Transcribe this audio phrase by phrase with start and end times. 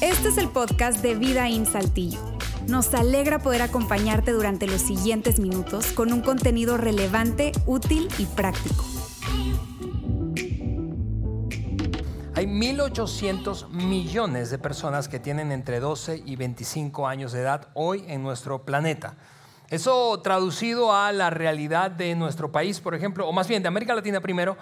[0.00, 2.18] Este es el podcast de Vida en Saltillo.
[2.68, 8.84] Nos alegra poder acompañarte durante los siguientes minutos con un contenido relevante, útil y práctico.
[12.34, 18.04] Hay 1.800 millones de personas que tienen entre 12 y 25 años de edad hoy
[18.08, 19.16] en nuestro planeta.
[19.68, 23.94] Eso traducido a la realidad de nuestro país, por ejemplo, o más bien de América
[23.94, 24.56] Latina primero,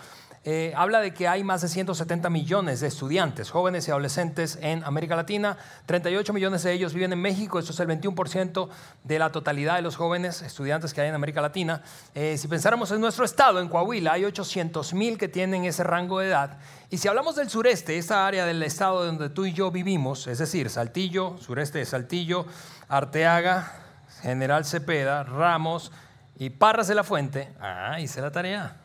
[0.46, 4.84] eh, habla de que hay más de 170 millones de estudiantes, jóvenes y adolescentes en
[4.84, 5.56] América Latina.
[5.86, 8.68] 38 millones de ellos viven en México, eso es el 21%
[9.04, 11.80] de la totalidad de los jóvenes estudiantes que hay en América Latina.
[12.14, 16.18] Eh, si pensáramos en nuestro estado, en Coahuila, hay 800 mil que tienen ese rango
[16.18, 16.58] de edad.
[16.90, 20.38] Y si hablamos del sureste, esta área del estado donde tú y yo vivimos, es
[20.38, 22.44] decir, Saltillo, sureste de Saltillo,
[22.88, 23.72] Arteaga,
[24.20, 25.90] General Cepeda, Ramos
[26.36, 28.83] y Parras de la Fuente, ah, hice la tarea.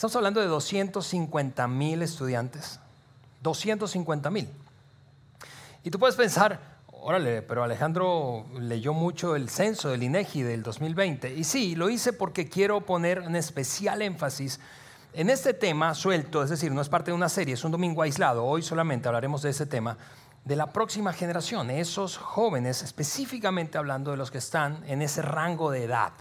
[0.00, 2.80] Estamos hablando de 250 mil estudiantes.
[3.42, 4.48] 250 mil.
[5.84, 11.34] Y tú puedes pensar, órale, pero Alejandro leyó mucho el censo del INEGI del 2020.
[11.34, 14.58] Y sí, lo hice porque quiero poner un especial énfasis
[15.12, 18.00] en este tema suelto, es decir, no es parte de una serie, es un domingo
[18.00, 18.46] aislado.
[18.46, 19.98] Hoy solamente hablaremos de ese tema,
[20.46, 25.70] de la próxima generación, esos jóvenes, específicamente hablando de los que están en ese rango
[25.70, 26.12] de edad,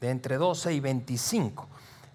[0.00, 1.68] de entre 12 y 25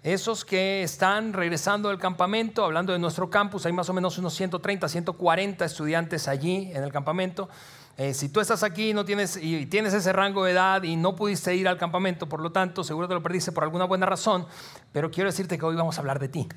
[0.06, 4.34] esos que están regresando del campamento, hablando de nuestro campus, hay más o menos unos
[4.34, 7.48] 130, 140 estudiantes allí en el campamento.
[7.96, 11.16] Eh, si tú estás aquí no tienes, y tienes ese rango de edad y no
[11.16, 14.46] pudiste ir al campamento, por lo tanto, seguro te lo perdiste por alguna buena razón,
[14.92, 16.48] pero quiero decirte que hoy vamos a hablar de ti.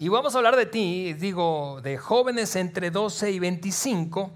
[0.00, 4.32] Y vamos a hablar de ti, digo, de jóvenes entre 12 y 25,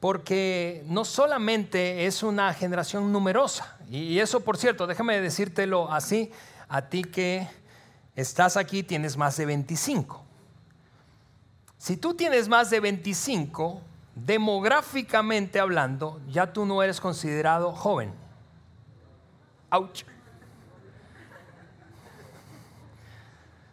[0.00, 6.32] porque no solamente es una generación numerosa, y eso, por cierto, déjame decírtelo así,
[6.68, 7.46] a ti que
[8.16, 10.24] estás aquí, tienes más de 25.
[11.78, 13.80] Si tú tienes más de 25,
[14.14, 18.12] demográficamente hablando, ya tú no eres considerado joven.
[19.70, 20.04] Ouch.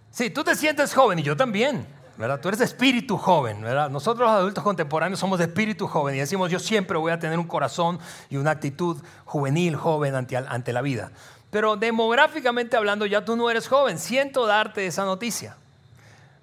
[0.09, 1.85] Sí, tú te sientes joven y yo también,
[2.17, 2.41] ¿verdad?
[2.41, 3.89] Tú eres de espíritu joven, ¿verdad?
[3.89, 7.37] Nosotros los adultos contemporáneos somos de espíritu joven y decimos, yo siempre voy a tener
[7.37, 7.99] un corazón
[8.29, 11.11] y una actitud juvenil, joven ante la vida.
[11.51, 13.97] Pero demográficamente hablando, ya tú no eres joven.
[13.97, 15.57] Siento darte esa noticia.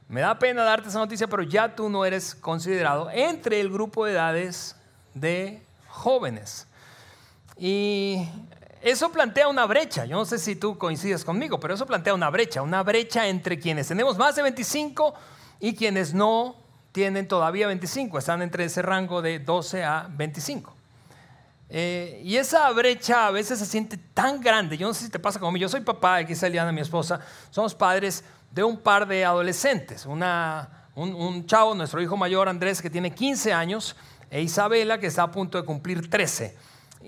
[0.09, 4.05] Me da pena darte esa noticia, pero ya tú no eres considerado entre el grupo
[4.05, 4.77] de edades
[5.15, 6.67] de jóvenes.
[7.59, 8.29] Y
[8.83, 10.05] eso plantea una brecha.
[10.05, 12.63] Yo no sé si tú coincides conmigo, pero eso plantea una brecha.
[12.63, 15.15] Una brecha entre quienes tenemos más de 25
[15.59, 16.57] y quienes no
[16.93, 18.19] tienen todavía 25.
[18.19, 20.76] Están entre ese rango de 12 a 25.
[21.69, 24.77] Eh, y esa brecha a veces se siente tan grande.
[24.77, 25.59] Yo no sé si te pasa mí.
[25.59, 27.21] Yo soy papá, aquí está Eliana, mi esposa.
[27.51, 30.07] Somos padres de un par de adolescentes.
[30.07, 33.97] Una, un, un, chavo, nuestro hijo mayor Andrés, que tiene 15 años,
[34.31, 36.57] e Isabela, que está a punto de cumplir 13.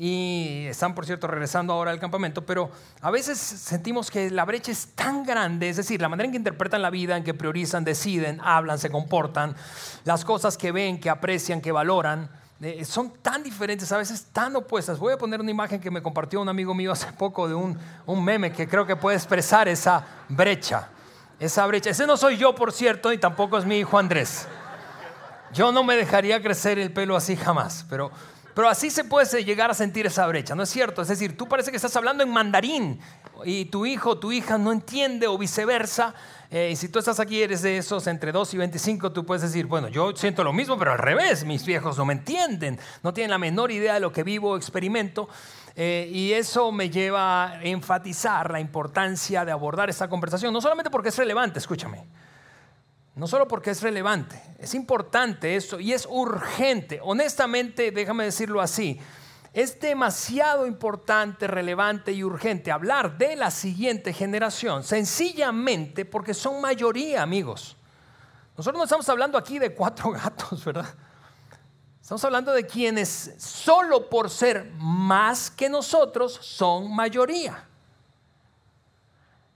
[0.01, 2.45] Y están, por cierto, regresando ahora al campamento.
[2.45, 2.71] Pero
[3.01, 5.69] a veces sentimos que la brecha es tan grande.
[5.69, 8.91] Es decir, la manera en que interpretan la vida, en que priorizan, deciden, hablan, se
[8.91, 9.57] comportan,
[10.05, 12.29] las cosas que ven, que aprecian, que valoran
[12.61, 14.99] eh, son tan diferentes, a veces tan opuestas.
[14.99, 17.79] Voy a poner una imagen que me compartió un amigo mío hace poco de un,
[18.05, 20.89] un meme que creo que puede expresar esa brecha.
[21.39, 21.91] Esa brecha.
[21.91, 24.49] Ese no soy yo, por cierto, y tampoco es mi hijo Andrés.
[25.53, 28.11] Yo no me dejaría crecer el pelo así jamás, pero,
[28.55, 31.01] pero así se puede llegar a sentir esa brecha, ¿no es cierto?
[31.01, 33.01] Es decir, tú parece que estás hablando en mandarín
[33.45, 36.15] y tu hijo tu hija no entiende o viceversa.
[36.51, 39.43] Eh, y si tú estás aquí, eres de esos entre 2 y 25, tú puedes
[39.43, 43.13] decir, bueno, yo siento lo mismo, pero al revés, mis viejos no me entienden, no
[43.13, 45.29] tienen la menor idea de lo que vivo o experimento.
[45.77, 50.91] Eh, y eso me lleva a enfatizar la importancia de abordar esta conversación, no solamente
[50.91, 52.05] porque es relevante, escúchame,
[53.15, 56.99] no solo porque es relevante, es importante esto y es urgente.
[57.01, 58.99] Honestamente, déjame decirlo así,
[59.59, 67.23] es demasiado importante, relevante y urgente hablar de la siguiente generación, sencillamente porque son mayoría,
[67.23, 67.77] amigos.
[68.57, 70.95] Nosotros no estamos hablando aquí de cuatro gatos, ¿verdad?
[72.01, 77.65] Estamos hablando de quienes solo por ser más que nosotros son mayoría.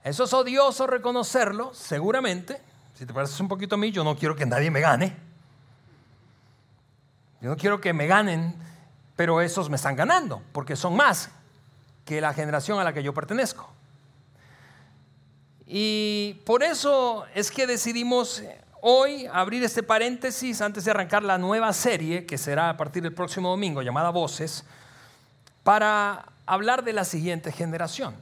[0.03, 2.61] Eso es odioso reconocerlo, seguramente.
[2.93, 5.15] Si te pareces un poquito a mí, yo no quiero que nadie me gane.
[7.39, 8.72] Yo no quiero que me ganen
[9.15, 11.29] pero esos me están ganando, porque son más
[12.05, 13.69] que la generación a la que yo pertenezco.
[15.65, 18.43] Y por eso es que decidimos
[18.81, 23.13] hoy abrir este paréntesis antes de arrancar la nueva serie, que será a partir del
[23.13, 24.65] próximo domingo, llamada Voces,
[25.63, 28.15] para hablar de la siguiente generación.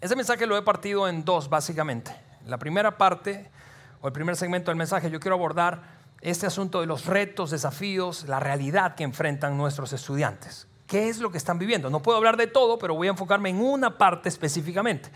[0.00, 2.14] Ese mensaje lo he partido en dos, básicamente.
[2.46, 3.50] la primera parte
[4.00, 5.82] o el primer segmento del mensaje yo quiero abordar
[6.24, 10.66] este asunto de los retos, desafíos, la realidad que enfrentan nuestros estudiantes.
[10.86, 11.90] ¿Qué es lo que están viviendo?
[11.90, 15.10] No puedo hablar de todo, pero voy a enfocarme en una parte específicamente.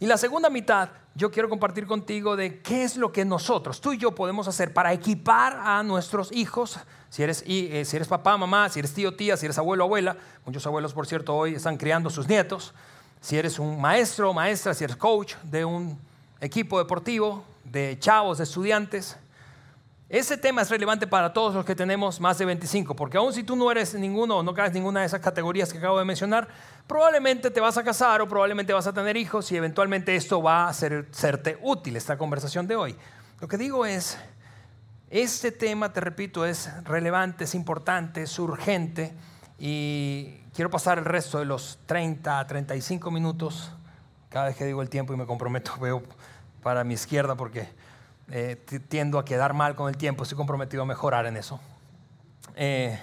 [0.00, 3.92] Y la segunda mitad, yo quiero compartir contigo de qué es lo que nosotros, tú
[3.92, 6.78] y yo, podemos hacer para equipar a nuestros hijos.
[7.10, 10.16] Si eres, eh, si eres papá, mamá, si eres tío, tía, si eres abuelo, abuela.
[10.46, 12.72] Muchos abuelos, por cierto, hoy están criando sus nietos.
[13.20, 15.98] Si eres un maestro, maestra, si eres coach de un
[16.40, 19.18] equipo deportivo, de chavos, de estudiantes.
[20.08, 23.42] Ese tema es relevante para todos los que tenemos más de 25, porque aun si
[23.42, 26.46] tú no eres ninguno o no caes ninguna de esas categorías que acabo de mencionar,
[26.86, 30.68] probablemente te vas a casar o probablemente vas a tener hijos y eventualmente esto va
[30.68, 32.96] a ser, serte útil, esta conversación de hoy.
[33.40, 34.16] Lo que digo es,
[35.10, 39.12] este tema, te repito, es relevante, es importante, es urgente
[39.58, 43.72] y quiero pasar el resto de los 30, 35 minutos,
[44.28, 46.04] cada vez que digo el tiempo y me comprometo, veo
[46.62, 47.68] para mi izquierda porque
[48.30, 48.56] eh,
[48.88, 51.60] tiendo a quedar mal con el tiempo, estoy comprometido a mejorar en eso.
[52.56, 52.98] Eh,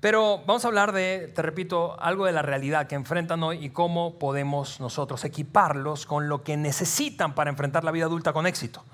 [0.00, 3.70] pero vamos a hablar de, te repito, algo de la realidad que enfrentan hoy y
[3.70, 8.84] cómo podemos nosotros equiparlos con lo que necesitan para enfrentar la vida adulta con éxito.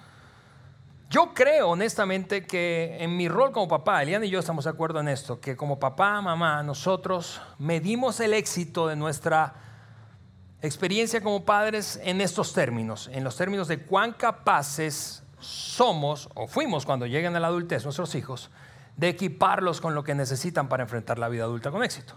[1.10, 5.00] Yo creo honestamente que en mi rol como papá, Eliana y yo estamos de acuerdo
[5.00, 9.54] en esto, que como papá, mamá, nosotros medimos el éxito de nuestra
[10.62, 16.86] experiencia como padres en estos términos, en los términos de cuán capaces somos o fuimos
[16.86, 18.50] cuando lleguen a la adultez nuestros hijos,
[18.96, 22.14] de equiparlos con lo que necesitan para enfrentar la vida adulta con éxito.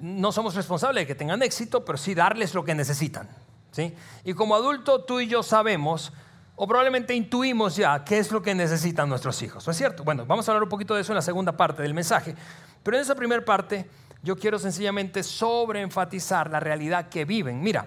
[0.00, 3.28] No somos responsables de que tengan éxito, pero sí darles lo que necesitan.
[3.70, 3.94] ¿sí?
[4.24, 6.12] Y como adulto, tú y yo sabemos,
[6.56, 9.66] o probablemente intuimos ya, qué es lo que necesitan nuestros hijos.
[9.66, 10.02] ¿No es cierto?
[10.02, 12.34] Bueno, vamos a hablar un poquito de eso en la segunda parte del mensaje.
[12.82, 13.88] Pero en esa primera parte,
[14.22, 17.60] yo quiero sencillamente sobreenfatizar la realidad que viven.
[17.60, 17.86] Mira,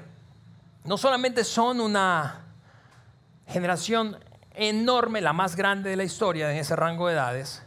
[0.85, 2.45] no solamente son una
[3.47, 4.17] generación
[4.53, 7.63] enorme, la más grande de la historia en ese rango de edades,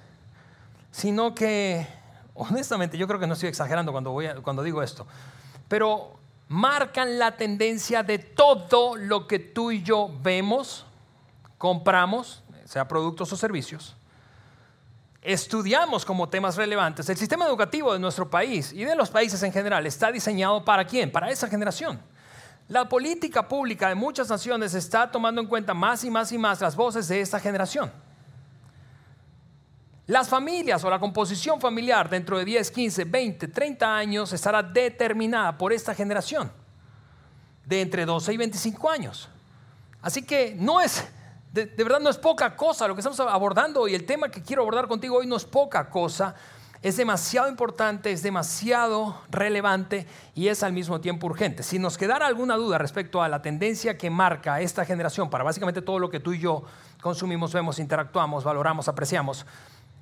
[0.90, 1.86] sino que,
[2.34, 5.06] honestamente, yo creo que no estoy exagerando cuando, digo esto,
[5.69, 10.86] pero marcan la tendencia de todo lo que tú y yo vemos,
[11.58, 13.96] compramos, sea productos o servicios,
[15.22, 17.08] estudiamos como temas relevantes.
[17.08, 20.84] El sistema educativo de nuestro país y de los países en general está diseñado para
[20.84, 21.10] quién?
[21.10, 21.98] Para esa generación.
[22.69, 26.61] La política pública de muchas naciones está tomando en cuenta más y más y más
[26.61, 27.93] las voces de esta generación.
[30.06, 35.56] Las familias o la composición familiar dentro de 10, 15, 20, 30 años estará determinada
[35.56, 36.50] por esta generación
[37.66, 39.28] de entre 12 y 25 años.
[40.00, 41.06] Así que no es,
[41.52, 44.43] de, de verdad no es poca cosa lo que estamos abordando y el tema que
[44.43, 46.34] quiero abordar contigo hoy no es poca cosa
[46.84, 51.62] es demasiado importante, es demasiado relevante y es al mismo tiempo urgente.
[51.62, 55.81] Si nos quedara alguna duda respecto a la tendencia que marca esta generación para básicamente
[55.81, 56.62] todo lo que tú y yo
[57.00, 59.46] consumimos, vemos, interactuamos, valoramos, apreciamos,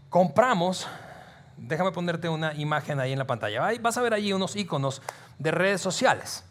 [0.09, 0.89] compramos,
[1.57, 3.63] déjame ponerte una imagen ahí en la pantalla.
[3.81, 5.03] Vas a ver allí unos iconos
[5.39, 6.43] de redes sociales.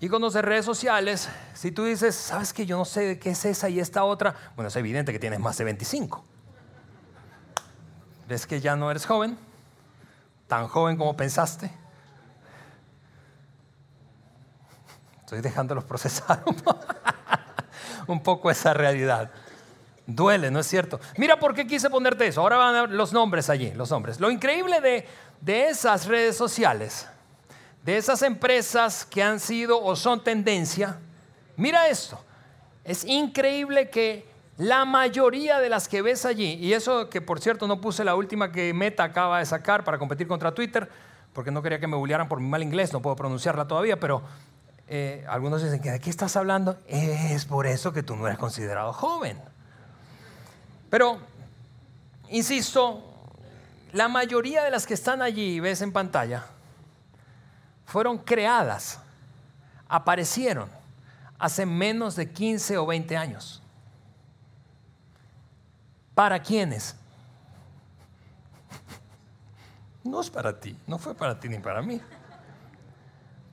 [0.00, 3.68] Iconos de redes sociales, si tú dices, ¿sabes que yo no sé qué es esa
[3.68, 4.34] y esta otra?
[4.56, 6.35] Bueno, es evidente que tienes más de 25.
[8.28, 9.38] ¿Ves que ya no eres joven?
[10.48, 11.70] Tan joven como pensaste.
[15.20, 16.44] Estoy dejándolos procesar
[18.06, 19.30] un poco esa realidad.
[20.06, 21.00] Duele, ¿no es cierto?
[21.16, 22.40] Mira por qué quise ponerte eso.
[22.40, 24.20] Ahora van a ver los nombres allí, los nombres.
[24.20, 25.06] Lo increíble de,
[25.40, 27.08] de esas redes sociales,
[27.84, 30.98] de esas empresas que han sido o son tendencia,
[31.56, 32.20] mira esto.
[32.84, 37.66] Es increíble que la mayoría de las que ves allí, y eso que por cierto
[37.66, 40.88] no puse la última que Meta acaba de sacar para competir contra Twitter,
[41.32, 44.22] porque no quería que me bullearan por mi mal inglés, no puedo pronunciarla todavía, pero
[44.88, 48.38] eh, algunos dicen que de qué estás hablando, es por eso que tú no eres
[48.38, 49.38] considerado joven.
[50.88, 51.18] Pero,
[52.30, 53.04] insisto,
[53.92, 56.46] la mayoría de las que están allí, ves en pantalla,
[57.84, 59.00] fueron creadas,
[59.88, 60.70] aparecieron
[61.38, 63.62] hace menos de 15 o 20 años.
[66.16, 66.96] ¿Para quiénes?
[70.02, 72.00] No es para ti, no fue para ti ni para mí.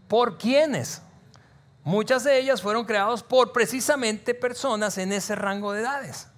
[0.07, 1.01] ¿Por quiénes?
[1.83, 6.29] Muchas de ellas fueron creadas por precisamente personas en ese rango de edades.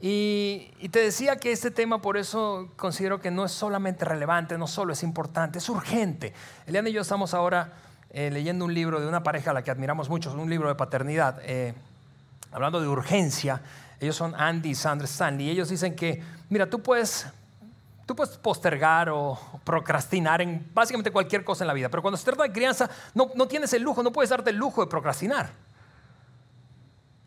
[0.00, 4.66] Y, te decía que este tema por eso considero que no es solamente relevante, no
[4.66, 6.32] solo es importante, es urgente.
[6.66, 7.74] Eliana y yo estamos ahora
[8.08, 10.76] eh, leyendo un libro de una pareja a la que admiramos mucho, un libro de
[10.76, 11.74] paternidad, eh,
[12.52, 13.60] hablando de urgencia.
[14.04, 15.46] Ellos son Andy Sandra Stanley.
[15.46, 17.26] Y ellos dicen que, mira, tú puedes,
[18.06, 22.24] tú puedes postergar o procrastinar en básicamente cualquier cosa en la vida, pero cuando se
[22.24, 25.50] trata de crianza no, no tienes el lujo, no puedes darte el lujo de procrastinar.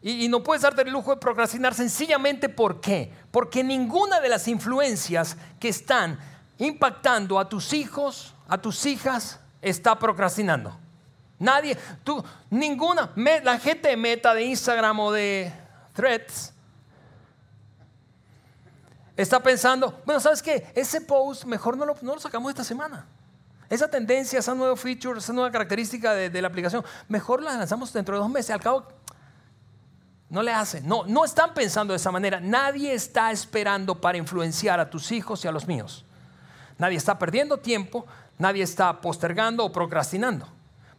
[0.01, 2.79] Y, no puedes darte el lujo de procrastinar sencillamente ¿por?
[3.31, 6.19] Porque ninguna de las influencias que están
[6.60, 10.77] impactando a tus hijos, a tus hijas, está procrastinando.
[11.39, 15.51] Nadie, tú, ninguna, la gente de Meta, de Instagram o de
[15.93, 16.53] Threads,
[19.17, 20.71] está pensando, bueno, ¿sabes qué?
[20.75, 23.05] Ese post mejor no lo, no lo sacamos esta semana.
[23.69, 27.91] Esa tendencia, esa nueva feature, esa nueva característica de, de, la aplicación, mejor la lanzamos
[27.91, 28.51] dentro de dos meses.
[28.51, 28.88] Al cabo,
[30.29, 30.88] no le hacen.
[30.88, 32.39] No, no están pensando de esa manera.
[32.39, 36.05] Nadie está esperando para influenciar a tus hijos y a los míos.
[36.77, 38.05] Nadie está perdiendo tiempo,
[38.38, 40.47] nadie está postergando o procrastinando.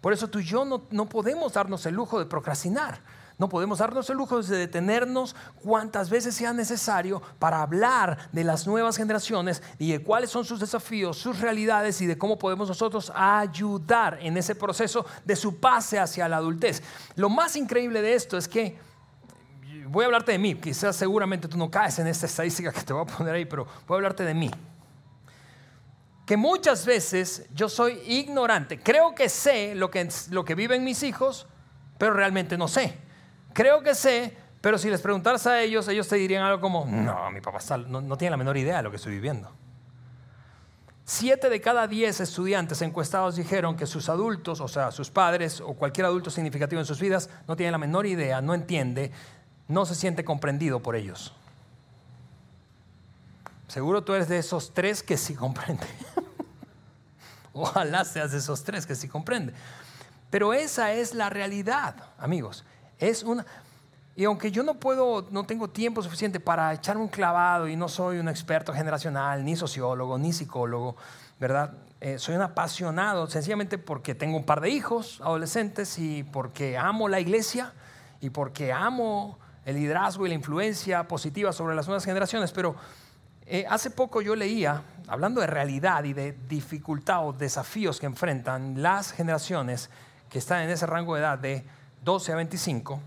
[0.00, 3.00] Por eso tú y yo no, no podemos darnos el lujo de procrastinar.
[3.38, 8.66] No podemos darnos el lujo de detenernos cuantas veces sea necesario para hablar de las
[8.66, 13.12] nuevas generaciones y de cuáles son sus desafíos, sus realidades y de cómo podemos nosotros
[13.14, 16.82] ayudar en ese proceso de su pase hacia la adultez.
[17.14, 18.76] Lo más increíble de esto es que
[19.86, 22.92] voy a hablarte de mí, quizás seguramente tú no caes en esta estadística que te
[22.92, 24.50] voy a poner ahí, pero voy a hablarte de mí
[26.26, 28.78] que muchas veces yo soy ignorante.
[28.78, 31.46] Creo que sé lo que, lo que viven mis hijos,
[31.96, 33.07] pero realmente no sé.
[33.58, 37.28] Creo que sé, pero si les preguntaras a ellos, ellos te dirían algo como, no,
[37.32, 39.50] mi papá no, no tiene la menor idea de lo que estoy viviendo.
[41.04, 45.74] Siete de cada diez estudiantes encuestados dijeron que sus adultos, o sea, sus padres o
[45.74, 49.10] cualquier adulto significativo en sus vidas, no tiene la menor idea, no entiende,
[49.66, 51.34] no se siente comprendido por ellos.
[53.66, 55.88] Seguro tú eres de esos tres que sí comprende.
[57.52, 59.52] Ojalá seas de esos tres que sí comprende.
[60.30, 62.64] Pero esa es la realidad, amigos.
[62.98, 63.46] Es una
[64.18, 67.86] y aunque yo no puedo, no tengo tiempo suficiente para echar un clavado y no
[67.86, 70.96] soy un experto generacional, ni sociólogo, ni psicólogo,
[71.38, 71.74] ¿verdad?
[72.00, 77.08] Eh, soy un apasionado sencillamente porque tengo un par de hijos adolescentes y porque amo
[77.08, 77.72] la iglesia
[78.20, 82.50] y porque amo el liderazgo y la influencia positiva sobre las nuevas generaciones.
[82.50, 82.74] Pero
[83.46, 88.82] eh, hace poco yo leía, hablando de realidad y de dificultad o desafíos que enfrentan
[88.82, 89.90] las generaciones
[90.28, 91.77] que están en ese rango de edad de
[92.08, 93.00] 12 a 25,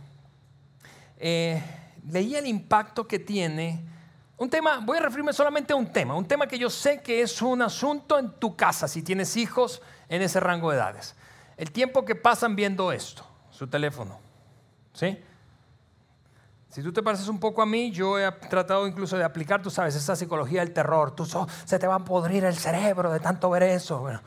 [1.18, 1.60] eh,
[2.08, 3.84] leía el impacto que tiene
[4.38, 7.24] un tema, voy a referirme solamente a un tema, un tema que yo sé que
[7.24, 11.16] es un asunto en tu casa si tienes hijos en ese rango de edades.
[11.58, 14.20] El tiempo que pasan viendo esto, su teléfono.
[14.94, 15.18] ¿Sí?
[16.70, 19.72] Si tú te pareces un poco a mí, yo he tratado incluso de aplicar, tú
[19.72, 21.16] sabes, esa psicología del terror.
[21.16, 21.26] Tú
[21.66, 24.00] se te va a podrir el cerebro de tanto ver eso.
[24.00, 24.22] Bueno,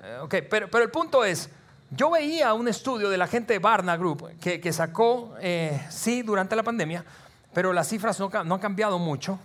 [0.00, 1.50] eh, pero, pero el punto es,
[1.96, 6.56] yo veía un estudio de la gente de Barna Group que, sacó, eh, sí, durante
[6.56, 7.04] la pandemia,
[7.52, 9.38] pero las cifras no, han cambiado mucho.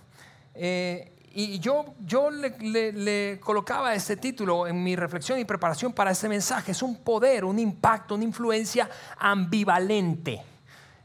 [0.55, 6.11] Eh, y yo, yo le, le, colocaba este título en mi reflexión y preparación para
[6.11, 6.71] ese mensaje.
[6.71, 10.41] Es un poder, un impacto, una influencia ambivalente.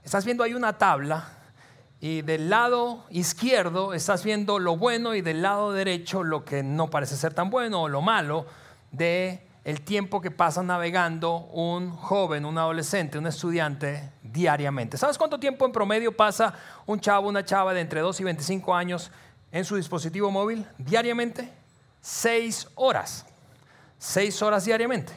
[0.03, 1.29] Estás viendo ahí una tabla
[2.01, 6.91] y del lado izquierdo estás viendo lo bueno y del lado derecho lo que no
[6.91, 8.47] parece ser tan bueno o lo malo
[8.93, 14.97] de el tiempo que pasa navegando un joven, un adolescente, un estudiante diariamente.
[14.99, 16.55] ¿Sabes cuánto tiempo en promedio pasa
[16.87, 19.11] un chavo, una chava de entre 2 y 25 años
[19.51, 21.51] en su dispositivo móvil diariamente?
[22.01, 23.27] Seis horas.
[23.99, 25.13] Seis horas diariamente.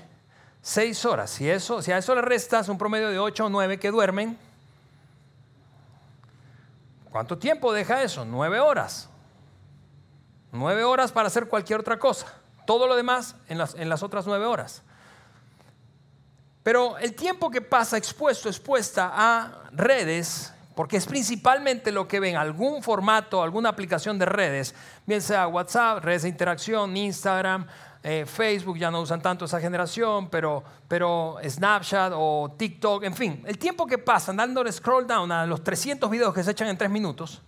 [0.62, 1.30] Seis horas.
[1.30, 4.38] Si, eso, si a eso le restas un promedio de 8 o 9 que duermen,
[7.18, 8.26] ¿Cuánto tiempo deja eso?
[8.26, 9.10] Nueve horas.
[10.52, 12.28] Nueve horas para hacer cualquier otra cosa.
[12.68, 14.84] Todo lo demás en las, otras nueve horas.
[16.64, 22.36] Pero el tiempo que pasa expuesto, expuesta a redes, porque es principalmente lo que ven,
[22.36, 27.66] algún formato, alguna aplicación de redes, bien sea WhatsApp, redes de interacción, Instagram,
[28.04, 33.44] eh, Facebook ya no usan tanto esa generación, pero, pero Snapchat o TikTok, en fin,
[33.48, 36.78] el tiempo que pasan dándole scroll down a los 300 videos que se echan en
[36.78, 37.42] 3 minutos,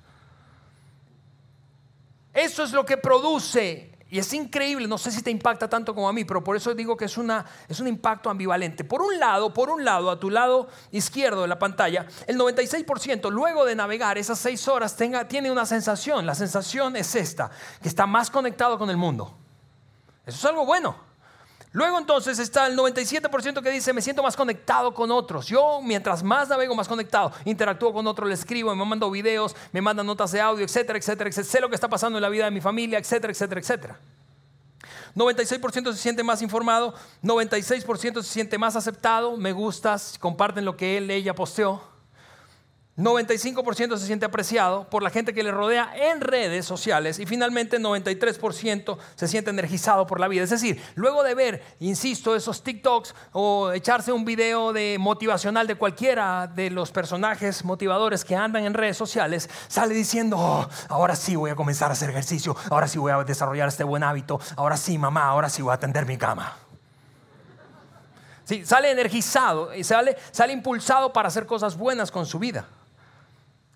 [2.34, 6.10] eso es lo que produce, y es increíble, no sé si te impacta tanto como
[6.10, 8.84] a mí, pero por eso digo que es, una, es un impacto ambivalente.
[8.84, 13.30] Por un lado, por un lado, a tu lado izquierdo de la pantalla, el 96%
[13.30, 17.52] luego de navegar esas 6 horas tenga, tiene una sensación, la sensación es esta,
[17.82, 19.38] que está más conectado con el mundo.
[20.26, 21.09] Eso es algo bueno.
[21.72, 25.46] Luego entonces está el 97% que dice, me siento más conectado con otros.
[25.46, 27.32] Yo mientras más navego, más conectado.
[27.46, 31.30] Interactúo con otros, le escribo, me mando videos, me mandan notas de audio, etcétera, etcétera,
[31.30, 31.52] etcétera.
[31.52, 34.00] Sé lo que está pasando en la vida de mi familia, etcétera, etcétera, etcétera.
[35.16, 40.98] 96% se siente más informado, 96% se siente más aceptado, me gustas, comparten lo que
[40.98, 41.99] él, ella posteó.
[43.00, 47.80] 95% se siente apreciado por la gente que le rodea en redes sociales y finalmente
[47.80, 50.44] 93% se siente energizado por la vida.
[50.44, 55.76] Es decir, luego de ver, insisto, esos TikToks o echarse un video de motivacional de
[55.76, 61.38] cualquiera de los personajes motivadores que andan en redes sociales, sale diciendo, oh, ahora sí
[61.38, 64.76] voy a comenzar a hacer ejercicio, ahora sí voy a desarrollar este buen hábito, ahora
[64.76, 66.58] sí mamá, ahora sí voy a atender mi cama.
[68.44, 72.68] Sí, sale energizado y sale, sale impulsado para hacer cosas buenas con su vida.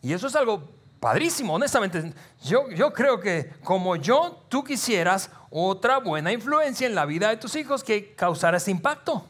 [0.04, 0.62] Y eso es algo
[1.00, 2.14] padrísimo, honestamente.
[2.44, 7.38] Yo, yo creo que como yo, tú quisieras otra buena influencia en la vida de
[7.38, 9.26] tus hijos que causara ese impacto.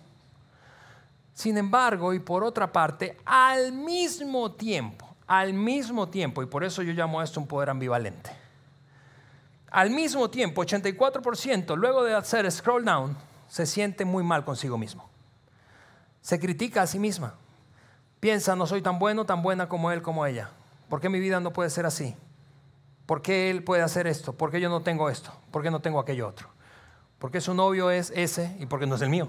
[1.34, 6.82] Sin embargo, y por otra parte, al mismo tiempo, al mismo tiempo, y por eso
[6.82, 8.32] yo llamo esto un poder ambivalente.
[9.72, 13.16] Al mismo tiempo, 84% luego de hacer scroll down
[13.48, 15.08] se siente muy mal consigo mismo.
[16.22, 17.36] Se critica a sí misma.
[18.20, 20.50] Piensa, no soy tan bueno, tan buena como él, como ella.
[20.94, 22.16] ¿Por qué mi vida no puede ser así?
[23.08, 24.34] ¿Por qué él puede hacer esto?
[24.34, 25.34] ¿Por qué yo no tengo esto?
[25.50, 26.50] ¿Por qué no tengo aquello otro?
[27.18, 29.28] ¿Por qué su novio es ese y por qué no es el mío?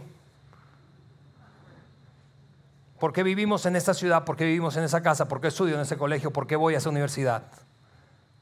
[3.00, 4.26] ¿Por qué vivimos en esta ciudad?
[4.26, 5.26] ¿Por qué vivimos en esa casa?
[5.26, 6.30] ¿Por qué estudio en ese colegio?
[6.30, 7.44] ¿Por qué voy a esa universidad?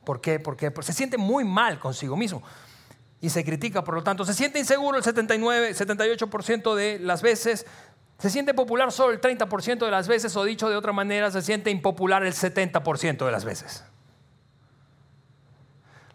[0.05, 0.41] ¿Por qué?
[0.41, 0.73] ¿Por qué?
[0.81, 2.43] se siente muy mal consigo mismo
[3.21, 7.67] y se critica, por lo tanto, se siente inseguro el 79, 78% de las veces,
[8.23, 11.43] se siente popular solo el 30% de las veces o dicho de otra manera, se
[11.43, 13.83] siente impopular el 70% de las veces.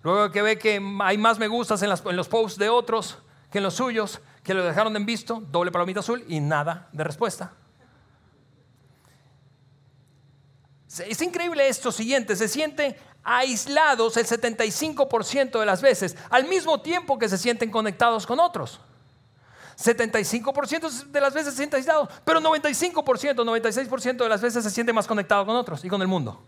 [0.04, 3.18] Luego que ve que hay más me gustas en, los posts de otros
[3.52, 7.04] que en los suyos, que lo dejaron en visto, doble palomita azul y nada de
[7.04, 7.52] respuesta.
[10.88, 17.20] Es increíble esto siguiente, se siente aislados el 75% de las veces, al mismo tiempo
[17.20, 18.80] que se sienten conectados con otros.
[19.78, 23.04] 75% de las veces se siente aislado, pero 95%,
[23.36, 26.42] 96% de las veces se siente más conectado con otros y con el mundo.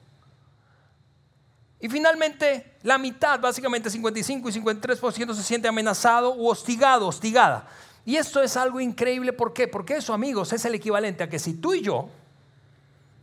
[1.80, 7.68] Y finalmente, la mitad, básicamente 55 y 53% se siente amenazado u hostigado, hostigada.
[8.04, 9.68] Y esto es algo increíble, ¿por qué?
[9.68, 12.10] Porque eso, amigos, es el equivalente a que si tú y yo,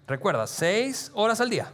[0.07, 1.71] recuerda, 6 horas al día,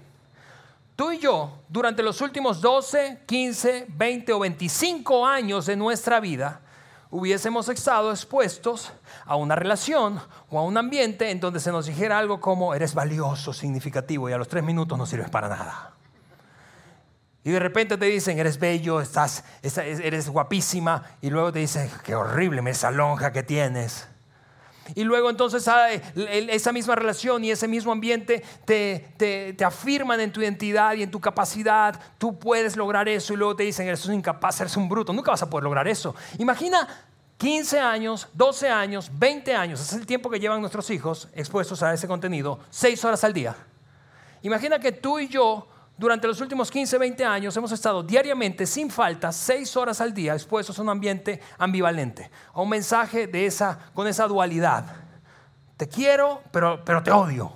[0.97, 6.62] tú y yo, durante los últimos 12, 15, 20 o 25 años de nuestra vida,
[7.13, 8.91] hubiésemos estado expuestos
[9.27, 12.95] a una relación o a un ambiente en donde se nos dijera algo como eres
[12.95, 15.93] valioso, significativo y a los tres minutos no sirves para nada.
[17.45, 22.15] Y de repente te dicen, eres bello, estás, eres guapísima, y luego te dicen, qué
[22.15, 24.09] horrible esa lonja que tienes.
[24.95, 30.33] Y luego entonces ah, esa misma relación y ese mismo ambiente te, te, afirman en
[30.33, 31.99] tu identidad y en tu capacidad.
[32.19, 35.13] Tú puedes lograr eso y luego te dicen, eres un incapaz, eres un bruto.
[35.13, 36.15] Nunca vas a poder lograr eso.
[36.39, 36.89] Imagina
[37.39, 39.81] 15 años, 12 años, 20 años.
[39.81, 42.61] es el tiempo que llevan nuestros hijos expuestos a ese contenido.
[42.71, 43.57] 6 horas al día.
[44.43, 48.91] Imagina que tú y yo durante los últimos 15, 20 años hemos estado diariamente, sin
[48.91, 53.79] falta, seis horas al día expuestos a un ambiente ambivalente, a un mensaje de esa,
[53.95, 54.87] con esa dualidad.
[55.77, 57.53] Te quiero, pero, pero te odio.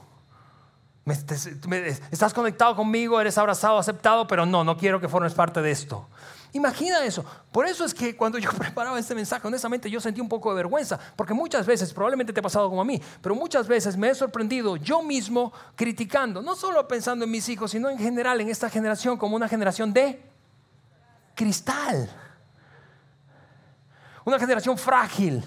[2.11, 6.09] estás conectado conmigo, eres abrazado, aceptado, pero no, no quiero que formes parte de esto.
[6.53, 7.25] Imagina eso.
[7.53, 10.57] Por eso es que cuando yo preparaba este mensaje, honestamente yo sentí un poco de
[10.57, 14.09] vergüenza, porque muchas veces, probablemente te ha pasado como a mí, pero muchas veces me
[14.09, 18.49] he sorprendido yo mismo criticando, no solo pensando en mis hijos, sino en general en
[18.49, 20.23] esta generación como una generación de
[21.35, 22.11] cristal.
[24.25, 25.45] Una generación frágil,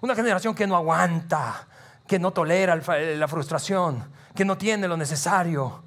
[0.00, 1.66] una generación que no aguanta,
[2.06, 4.04] que no tolera la frustración,
[4.34, 5.82] que no tiene lo necesario,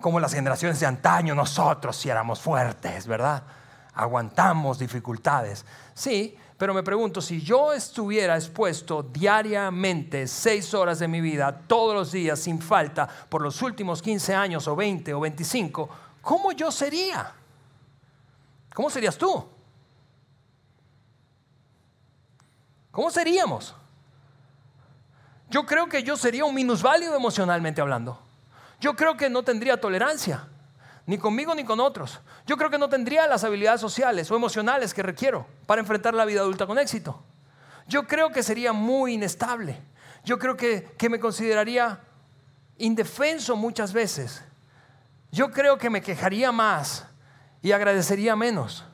[0.00, 3.42] como las generaciones de antaño, nosotros si éramos fuertes, ¿verdad?
[3.98, 5.64] Aguantamos dificultades.
[5.92, 11.94] Sí, pero me pregunto, si yo estuviera expuesto diariamente seis horas de mi vida, todos
[11.94, 15.88] los días, sin falta, por los últimos 15 años o 20 o 25,
[16.22, 17.32] ¿cómo yo sería?
[18.72, 19.44] ¿Cómo serías tú?
[22.92, 23.74] ¿Cómo seríamos?
[25.50, 28.22] Yo creo que yo sería un minusválido emocionalmente hablando.
[28.80, 30.46] Yo creo que no tendría tolerancia
[31.08, 32.20] ni conmigo ni con otros.
[32.46, 36.26] Yo creo que no tendría las habilidades sociales o emocionales que requiero para enfrentar la
[36.26, 37.24] vida adulta con éxito.
[37.86, 39.80] Yo creo que sería muy inestable.
[40.22, 41.98] Yo creo que, que me consideraría
[42.76, 44.44] indefenso muchas veces.
[45.32, 47.06] Yo creo que me quejaría más
[47.62, 48.84] y agradecería menos.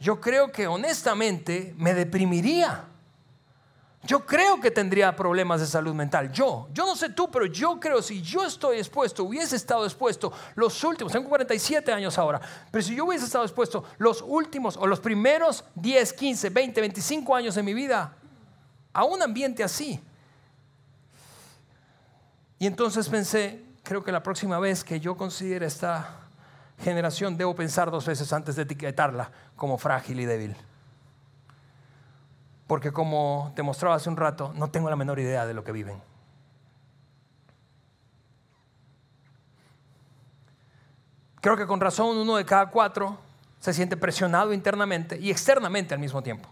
[0.00, 2.87] Yo creo que honestamente me deprimiría.
[4.04, 6.30] Yo creo que tendría problemas de salud mental.
[6.32, 10.32] Yo, yo no sé tú, pero yo creo si yo estoy expuesto, hubiese estado expuesto
[10.54, 14.86] los últimos, tengo 47 años ahora, pero si yo hubiese estado expuesto los últimos o
[14.86, 18.14] los primeros 10, 15, 20, 25 años de mi vida
[18.92, 20.00] a un ambiente así.
[22.60, 26.20] Y entonces pensé, creo que la próxima vez que yo considere esta
[26.78, 30.56] generación debo pensar dos veces antes de etiquetarla como frágil y débil.
[32.68, 35.72] Porque como te mostraba hace un rato, no tengo la menor idea de lo que
[35.72, 36.00] viven.
[41.40, 43.18] Creo que con razón uno de cada cuatro
[43.58, 46.48] se siente presionado internamente y externamente al mismo tiempo.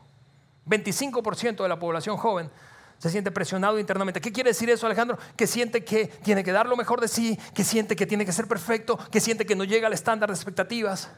[0.67, 2.51] 25% de la población joven
[2.99, 4.21] se siente presionado internamente.
[4.21, 5.19] ¿Qué quiere decir eso, Alejandro?
[5.37, 8.33] Que siente que tiene que dar lo mejor de sí, que siente que tiene que
[8.33, 11.11] ser perfecto, que siente que no llega al estándar de expectativas.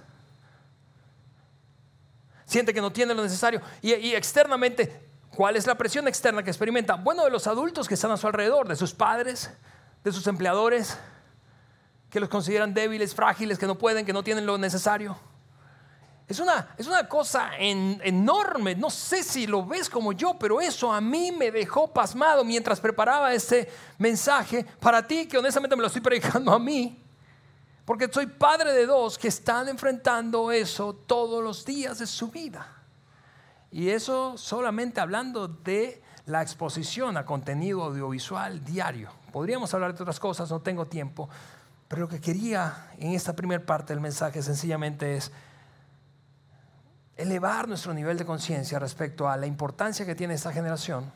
[2.49, 3.61] Siente que no tiene lo necesario.
[3.83, 4.91] Y, externamente,
[5.37, 6.95] ¿cuál es la presión externa que experimenta?
[6.95, 9.51] Bueno, de los adultos que están a su alrededor, de sus padres,
[10.03, 10.99] de sus empleadores,
[12.09, 15.15] que los consideran débiles, frágiles, que no pueden, que no tienen lo necesario.
[16.27, 20.91] Es una, es una cosa enorme, no sé si lo ves como yo, pero eso
[20.91, 25.89] a mí me dejó pasmado mientras preparaba este mensaje para ti, que honestamente me lo
[25.89, 26.99] estoy predicando a mí,
[27.89, 32.67] porque soy padre de dos que están enfrentando eso todos los días de su vida.
[33.71, 39.09] Y eso solamente hablando de la exposición a contenido audiovisual diario.
[39.33, 41.31] Podríamos hablar de otras cosas, no tengo tiempo,
[41.89, 45.33] pero lo que quería en esta primera parte del mensaje sencillamente es
[47.17, 51.11] elevar nuestro nivel de conciencia respecto a la importancia que tiene esta generación,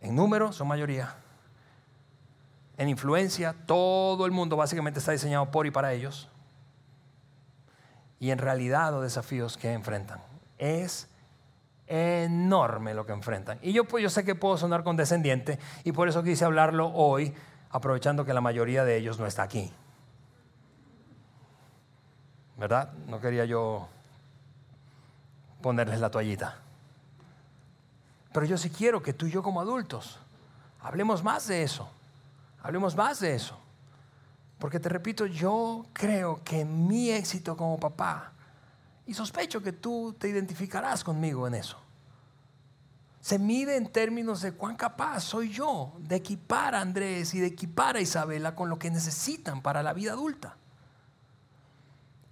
[0.00, 1.14] en número, su mayoría,
[2.80, 6.30] en influencia, todo el mundo básicamente está diseñado por y para ellos,
[8.18, 10.22] y en realidad los desafíos que enfrentan.
[10.56, 11.06] Es
[11.86, 13.58] enorme lo que enfrentan.
[13.60, 17.34] Y yo, pues, yo sé que puedo sonar condescendiente y por eso quise hablarlo hoy
[17.68, 19.70] aprovechando que la mayoría de ellos no está aquí.
[22.56, 22.94] ¿Verdad?
[23.08, 23.88] No quería yo
[25.60, 26.56] ponerles la toallita.
[28.32, 30.18] Pero yo sí quiero que tú y yo como adultos
[30.80, 31.90] hablemos más de eso.
[32.62, 33.58] Hablemos más de eso.
[34.58, 38.32] Porque te repito, yo creo que mi éxito como papá,
[39.06, 41.78] y sospecho que tú te identificarás conmigo en eso,
[43.20, 47.48] se mide en términos de cuán capaz soy yo de equipar a Andrés y de
[47.48, 50.56] equipar a Isabela con lo que necesitan para la vida adulta.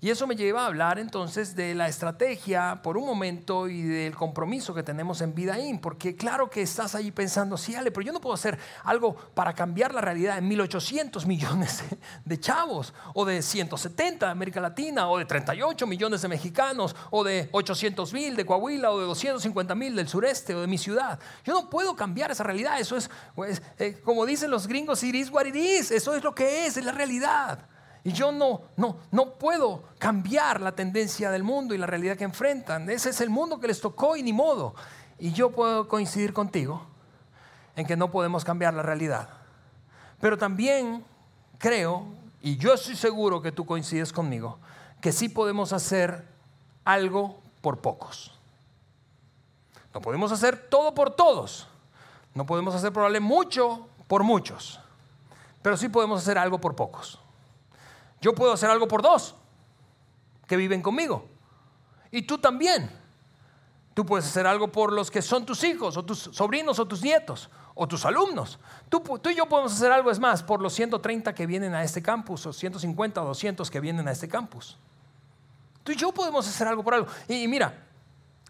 [0.00, 4.14] Y eso me lleva a hablar entonces de la estrategia por un momento y del
[4.14, 8.12] compromiso que tenemos en Vidaín, porque claro que estás ahí pensando, sí, Ale, pero yo
[8.12, 11.82] no puedo hacer algo para cambiar la realidad en 1800 millones
[12.24, 17.24] de chavos, o de 170 de América Latina, o de 38 millones de mexicanos, o
[17.24, 21.18] de 800 mil de Coahuila, o de 250 mil del sureste, o de mi ciudad.
[21.42, 25.16] Yo no puedo cambiar esa realidad, eso es, pues, eh, como dicen los gringos, it
[25.16, 27.66] is, eso es lo que es, es la realidad.
[28.08, 32.24] Y yo no, no, no puedo cambiar la tendencia del mundo y la realidad que
[32.24, 32.88] enfrentan.
[32.88, 34.74] Ese es el mundo que les tocó y ni modo.
[35.18, 36.86] Y yo puedo coincidir contigo
[37.76, 39.28] en que no podemos cambiar la realidad.
[40.22, 41.04] Pero también
[41.58, 42.06] creo,
[42.40, 44.58] y yo estoy seguro que tú coincides conmigo,
[45.02, 46.26] que sí podemos hacer
[46.86, 48.32] algo por pocos.
[49.92, 51.68] No podemos hacer todo por todos.
[52.32, 54.80] No podemos hacer probablemente mucho por muchos.
[55.60, 57.20] Pero sí podemos hacer algo por pocos.
[58.20, 59.34] Yo puedo hacer algo por dos
[60.46, 61.28] que viven conmigo.
[62.10, 62.90] Y tú también.
[63.94, 67.02] Tú puedes hacer algo por los que son tus hijos, o tus sobrinos, o tus
[67.02, 68.58] nietos, o tus alumnos.
[68.88, 72.00] Tú, y yo podemos hacer algo, es más, por los 130 que vienen a este
[72.00, 74.78] campus, o 150 o 200 que vienen a este campus.
[75.82, 77.08] Tú y yo podemos hacer algo por algo.
[77.26, 77.86] Y, y mira,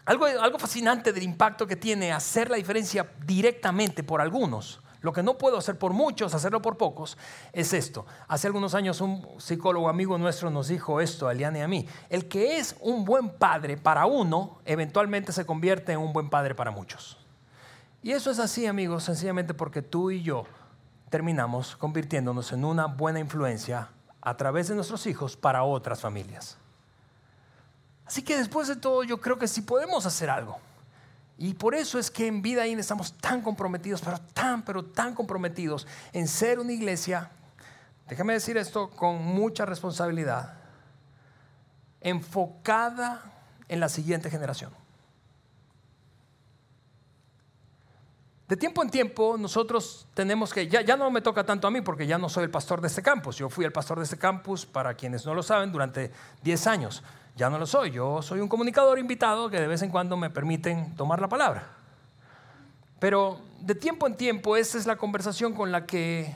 [0.05, 5.23] algo, algo fascinante del impacto que tiene hacer la diferencia directamente por algunos lo que
[5.23, 7.17] no puedo hacer por muchos, hacerlo por pocos,
[7.53, 8.05] es esto.
[8.27, 11.87] Hace algunos años un psicólogo amigo nuestro nos dijo esto, a Eliane y a mí.
[12.09, 16.55] El que es un buen padre para uno, eventualmente se convierte en un buen padre
[16.55, 17.17] para muchos.
[18.01, 20.45] Y eso es así, amigos, sencillamente porque tú y yo
[21.09, 23.89] terminamos convirtiéndonos en una buena influencia
[24.21, 26.57] a través de nuestros hijos para otras familias.
[28.05, 30.59] Así que después de todo, yo creo que sí podemos hacer algo.
[31.41, 35.87] Y por eso es que en Vida estamos tan comprometidos, pero tan, pero tan comprometidos
[36.11, 37.29] en ser una iglesia,
[38.09, 40.55] déjame decir esto con mucha responsabilidad,
[42.01, 43.23] enfocada
[43.69, 44.73] en la siguiente generación.
[48.49, 51.81] De tiempo en tiempo nosotros tenemos que, ya, ya no me toca tanto a mí
[51.81, 54.17] porque ya no soy el pastor de este campus, yo fui el pastor de este
[54.17, 57.03] campus, para quienes no lo saben, durante 10 años
[57.35, 57.91] ya no lo soy.
[57.91, 61.67] Yo soy un comunicador invitado que de vez en cuando me permiten tomar la palabra.
[62.99, 66.35] Pero de tiempo en tiempo, esta es la conversación con la que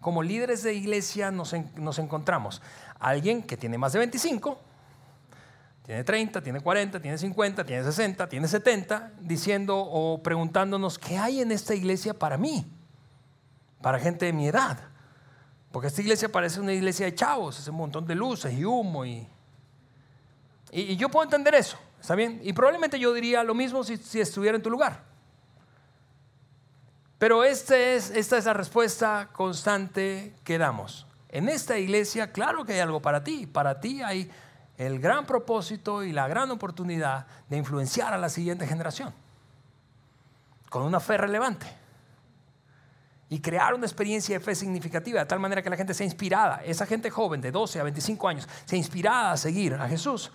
[0.00, 2.60] como líderes de iglesia nos, nos encontramos.
[2.98, 4.58] Alguien que tiene más de 25,
[5.84, 11.40] tiene 30, tiene 40, tiene 50, tiene 60, tiene 70, diciendo o preguntándonos, ¿qué hay
[11.40, 12.66] en esta iglesia para mí?
[13.80, 14.78] Para gente de mi edad.
[15.72, 19.04] Porque esta iglesia parece una iglesia de chavos, es un montón de luces y humo.
[19.04, 19.26] Y,
[20.72, 22.40] y, yo puedo entender eso, ¿está bien?
[22.42, 25.04] Y probablemente yo diría lo mismo si, si estuviera en tu lugar.
[27.18, 31.06] Pero este es, esta es la respuesta constante que damos.
[31.28, 33.46] En esta iglesia, claro que hay algo para ti.
[33.46, 34.30] Para ti hay
[34.80, 39.12] el gran propósito y la gran oportunidad de influenciar a la siguiente generación
[40.70, 41.66] con una fe relevante
[43.28, 46.62] y crear una experiencia de fe significativa de tal manera que la gente sea inspirada,
[46.64, 50.30] esa gente joven de 12 a 25 años, sea inspirada a seguir a Jesús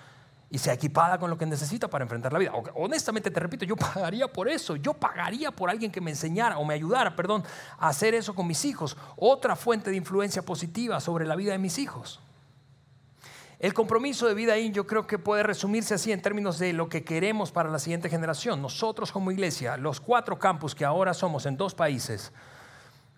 [0.51, 2.51] y sea equipada con lo que necesita para enfrentar la vida.
[2.75, 6.65] Honestamente te repito, yo pagaría por eso, yo pagaría por alguien que me enseñara o
[6.65, 7.43] me ayudara, perdón,
[7.79, 11.58] a hacer eso con mis hijos, otra fuente de influencia positiva sobre la vida de
[11.58, 12.21] mis hijos.
[13.65, 16.88] El compromiso de vida ahí yo creo que puede resumirse así en términos de lo
[16.88, 18.62] que queremos para la siguiente generación.
[18.62, 22.32] Nosotros como iglesia, los cuatro campus que ahora somos en dos países,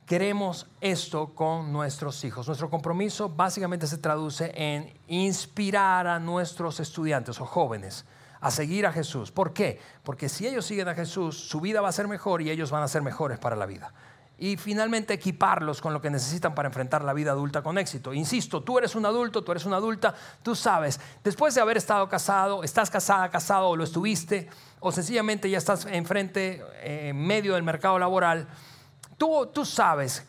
[0.05, 2.47] queremos esto con nuestros hijos.
[2.47, 8.05] Nuestro compromiso básicamente se traduce en inspirar a nuestros estudiantes o jóvenes
[8.39, 9.33] a seguir a Jesús.
[9.33, 9.81] ¿Por qué?
[10.01, 12.83] Porque si ellos siguen a Jesús, su vida va a ser mejor y ellos van
[12.83, 13.91] a ser mejores para la vida
[14.39, 18.13] y finalmente equiparlos con lo que necesitan para enfrentar la vida adulta con éxito.
[18.13, 22.07] Insisto, tú eres un adulto, tú eres una adulta, tú sabes, después de haber estado
[22.07, 24.47] casado, estás casada, casado o lo estuviste,
[24.79, 28.47] o sencillamente ya estás enfrente, eh, en medio del mercado laboral,
[29.17, 30.23] tú, tú sabes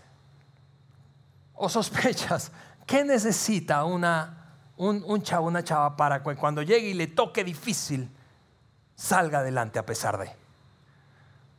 [1.53, 2.51] o sospechas
[2.87, 7.45] qué necesita una, un, un chavo, una chava para que cuando llegue y le toque
[7.45, 8.11] difícil,
[8.95, 10.31] salga adelante a pesar de.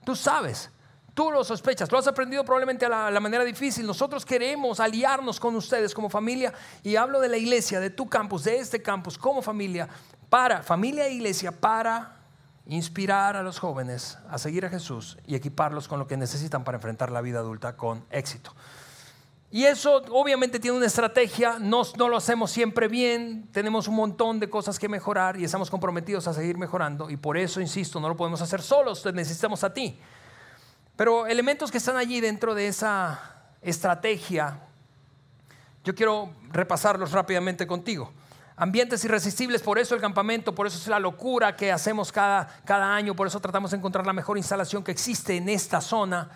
[0.04, 0.72] Tú sabes.
[1.20, 3.86] Tú lo sospechas, lo has aprendido probablemente a la, manera difícil.
[3.86, 8.46] Nosotros queremos aliarnos con ustedes como familia y hablo de la iglesia, de tu campus,
[8.46, 9.90] de este campus, como familia,
[10.30, 12.16] para, familia e iglesia, para
[12.68, 16.78] inspirar a los jóvenes a seguir a Jesús y equiparlos con lo que necesitan para
[16.78, 18.56] enfrentar la vida adulta con éxito.
[19.52, 24.40] Y eso obviamente tiene una estrategia, no, no, lo hacemos siempre bien, tenemos un montón
[24.40, 28.08] de cosas que mejorar y estamos comprometidos a seguir mejorando y por eso, insisto, no
[28.08, 30.00] lo podemos hacer solos, necesitamos a ti.
[31.00, 33.22] Pero elementos que están allí dentro de esa
[33.62, 34.60] estrategia,
[35.82, 38.12] yo quiero repasarlos rápidamente contigo.
[38.58, 42.94] Ambientes irresistibles, por eso el campamento, por eso es la locura que hacemos cada, cada
[42.94, 46.30] año, por eso tratamos de encontrar la mejor instalación que existe en esta zona.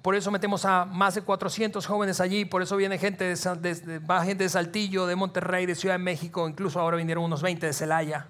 [0.00, 4.24] Por eso metemos a más de 400 jóvenes allí, por eso viene gente de, va
[4.24, 7.72] gente de Saltillo, de Monterrey, de Ciudad de México, incluso ahora vinieron unos 20 de
[7.74, 8.28] Celaya.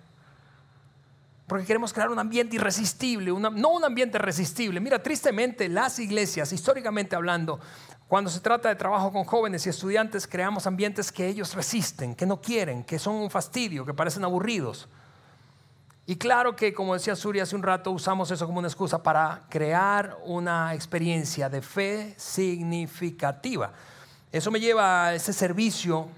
[1.46, 4.80] Porque queremos crear un ambiente irresistible, no un ambiente resistible.
[4.80, 7.60] Mira, tristemente las iglesias, históricamente hablando,
[8.08, 12.26] cuando se trata de trabajo con jóvenes y estudiantes, creamos ambientes que ellos resisten, que
[12.26, 14.88] no quieren, que son un fastidio, que parecen aburridos.
[16.06, 19.42] Y claro que, como decía Suri hace un rato, usamos eso como una excusa para
[19.48, 23.72] crear una experiencia de fe significativa.
[24.30, 26.08] Eso me lleva a ese servicio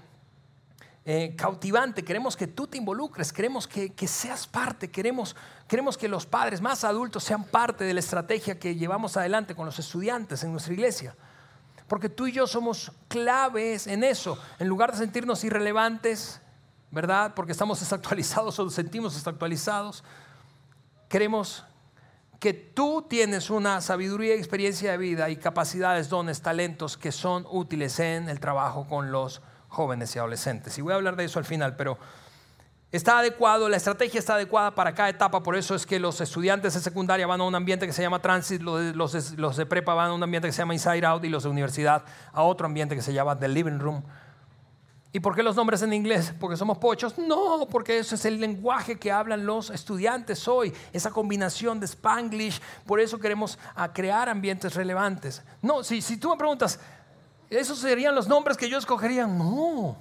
[1.09, 6.25] eh, cautivante, queremos que tú te involucres, queremos que, seas parte, queremos, queremos que los
[6.25, 10.51] padres más adultos sean parte de la estrategia que llevamos adelante con los estudiantes en
[10.51, 11.15] nuestra iglesia.
[11.87, 14.37] Porque tú y yo somos claves en eso.
[14.59, 16.41] En lugar de sentirnos irrelevantes,
[16.91, 17.33] ¿verdad?
[17.33, 20.03] Porque estamos desactualizados o nos sentimos desactualizados,
[21.07, 21.63] queremos
[22.37, 27.97] que tú tienes una sabiduría, experiencia de vida y capacidades, dones, talentos que son útiles
[28.01, 30.77] en el trabajo con los jóvenes y adolescentes.
[30.77, 31.97] Y voy a hablar de eso al final, pero
[32.91, 36.73] está adecuado, la estrategia está adecuada para cada etapa, por eso es que los estudiantes
[36.73, 40.11] de secundaria van a un ambiente que se llama transit, los de, los prepa van
[40.11, 42.95] a un ambiente que se llama inside out y los de universidad a otro ambiente
[42.95, 44.03] que se llama the living room.
[45.13, 46.33] ¿Y por qué los nombres en inglés?
[46.37, 47.17] ¿Porque somos pochos?
[47.17, 52.61] No, porque eso es el lenguaje que hablan los estudiantes hoy, esa combinación de spanglish,
[52.85, 53.57] por eso queremos
[53.93, 55.41] crear ambientes relevantes.
[55.61, 56.79] No, si, si tú me preguntas,
[57.49, 59.25] ¿Esos serían los nombres que yo escogería?
[59.25, 59.97] No.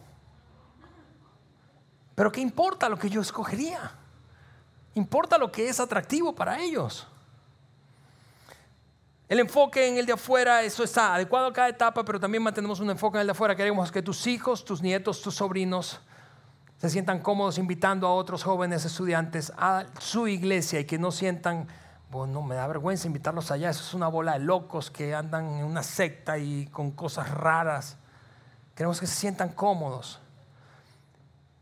[2.15, 3.93] Pero ¿qué importa lo que yo escogería?
[4.95, 7.07] Importa lo que es atractivo para ellos.
[9.29, 12.81] El enfoque en el de afuera, eso está adecuado a cada etapa, pero también mantenemos
[12.81, 13.57] un enfoque en el de afuera.
[13.57, 16.01] Queremos que tus hijos, tus nietos, tus sobrinos
[16.79, 21.69] se sientan cómodos invitando a otros jóvenes estudiantes a su iglesia y que no sientan
[22.11, 23.71] bueno, me da vergüenza invitarlos allá.
[23.71, 27.97] Eso es una bola de locos que andan en una secta y con cosas raras.
[28.75, 30.21] Queremos que se sientan cómodos.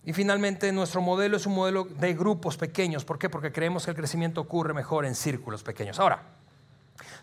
[0.05, 3.05] Y finalmente nuestro modelo es un modelo de grupos pequeños.
[3.05, 3.31] ¿Por qué?
[3.31, 5.99] Porque creemos que el crecimiento ocurre mejor en círculos pequeños.
[5.99, 6.23] Ahora,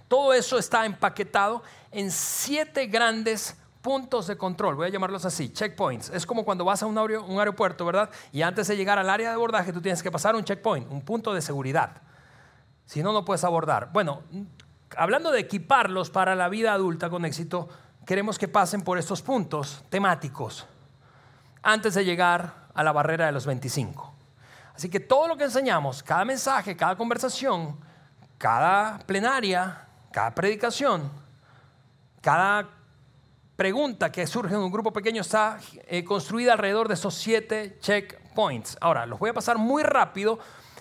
[0.08, 4.76] todo eso está empaquetado en siete grandes puntos de control.
[4.76, 6.10] Voy a llamarlos así, checkpoints.
[6.10, 6.98] Es como cuando vas a un
[7.40, 8.10] aeropuerto, ¿verdad?
[8.32, 11.02] Y antes de llegar al área de abordaje tú tienes que pasar un checkpoint, un
[11.02, 12.02] punto de seguridad.
[12.92, 13.90] Si no, no puedes abordar.
[13.94, 14.22] Bueno,
[14.98, 17.70] hablando de equiparlos para la vida adulta con éxito,
[18.06, 20.68] queremos que pasen por estos puntos temáticos
[21.64, 24.14] antes de llegar a la barrera de los 25.
[24.76, 27.80] Así que todo lo que enseñamos, cada mensaje, cada conversación,
[28.38, 31.10] cada plenaria, cada predicación,
[32.20, 32.68] cada
[33.56, 38.78] pregunta que surge en un grupo pequeño está eh, construida alrededor de esos siete checkpoints.
[38.82, 40.40] Ahora, los voy a pasar muy rápido.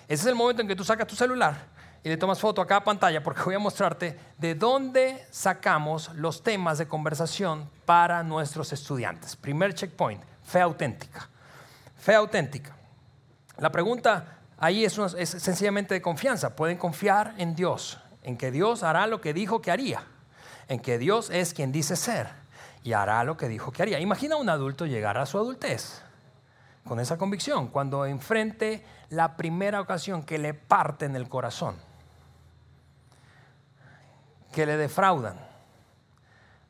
[0.08, 1.69] Ese es el momento en que tú sacas tu celular
[2.02, 6.42] y le tomas foto a cada pantalla porque voy a mostrarte de dónde sacamos los
[6.42, 9.36] temas de conversación para nuestros estudiantes.
[9.36, 11.28] Primer checkpoint, fe auténtica.
[11.98, 12.74] Fe auténtica.
[13.58, 16.56] La pregunta ahí es, es sencillamente de confianza.
[16.56, 20.02] Pueden confiar en Dios, en que Dios hará lo que dijo que haría,
[20.68, 22.28] en que Dios es quien dice ser
[22.82, 24.00] y hará lo que dijo que haría.
[24.00, 26.00] Imagina un adulto llegar a su adultez
[26.86, 31.89] con esa convicción cuando enfrente la primera ocasión que le parte en el corazón
[34.52, 35.36] que le defraudan,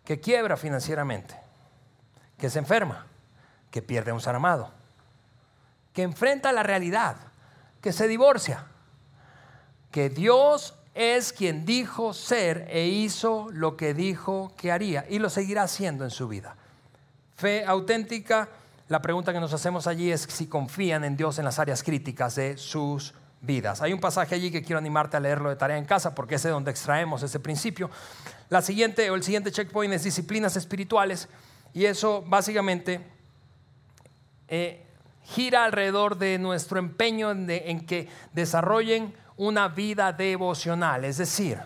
[0.05, 1.37] que quiebra financieramente,
[2.39, 3.07] que se enferma,
[3.71, 4.71] que pierde a un ser amado,
[5.93, 7.17] que enfrenta la realidad,
[7.81, 8.67] que se divorcia,
[9.91, 15.31] que Dios es quien dijo ser e hizo lo que dijo que haría y lo
[15.31, 16.57] seguirá haciendo en su vida.
[17.37, 18.49] Fe auténtica,
[18.89, 22.35] la pregunta que nos hacemos allí es si confían en Dios en las áreas críticas
[22.35, 23.81] de sus vidas.
[23.83, 26.43] Hay un pasaje allí que quiero animarte a leerlo de tarea en casa porque es
[26.43, 27.91] de donde extraemos ese principio.
[28.49, 31.29] La siguiente o el siguiente checkpoint es disciplinas espirituales
[31.73, 33.01] y eso básicamente
[34.49, 34.85] eh,
[35.23, 41.59] gira alrededor de nuestro empeño en que desarrollen una vida devocional, es decir,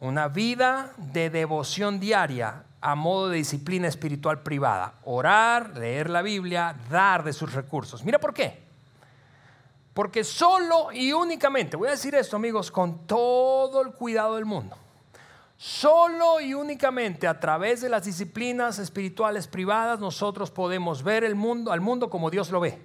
[0.00, 4.94] una vida de devoción diaria a modo de disciplina espiritual privada.
[5.04, 8.04] Orar, leer la Biblia, dar de sus recursos.
[8.04, 8.67] Mira por qué.
[9.98, 14.76] Porque solo y únicamente, voy a decir esto amigos, con todo el cuidado del mundo,
[15.56, 21.72] solo y únicamente a través de las disciplinas espirituales privadas nosotros podemos ver el mundo,
[21.72, 22.80] al mundo como Dios lo ve.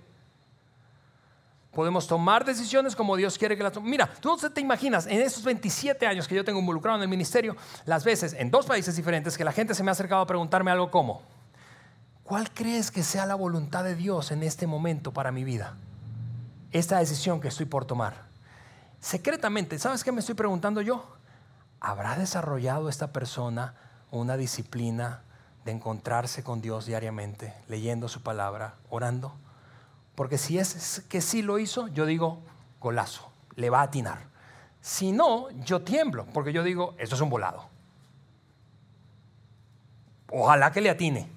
[1.71, 3.91] Podemos tomar decisiones como Dios quiere que las tomemos.
[3.91, 7.10] Mira, tú no te imaginas, en esos 27 años que yo tengo involucrado en el
[7.10, 10.26] ministerio, las veces en dos países diferentes que la gente se me ha acercado a
[10.26, 11.21] preguntarme algo como,
[12.23, 15.78] ¿cuál crees que sea la voluntad de Dios en este momento para mi vida?
[16.73, 18.25] Esta decisión que estoy por tomar.
[18.99, 21.05] Secretamente, ¿sabes qué me estoy preguntando yo?
[21.79, 23.75] ¿Habrá desarrollado esta persona
[24.12, 25.21] una disciplina
[25.65, 29.36] de encontrarse con Dios diariamente, leyendo su palabra, orando?
[30.15, 32.41] Porque si es que sí lo hizo, yo digo,
[32.81, 34.19] golazo, le va a atinar.
[34.81, 37.69] Si no, yo tiemblo, porque yo digo, esto es un volado.
[40.31, 41.29] Ojalá que le atine.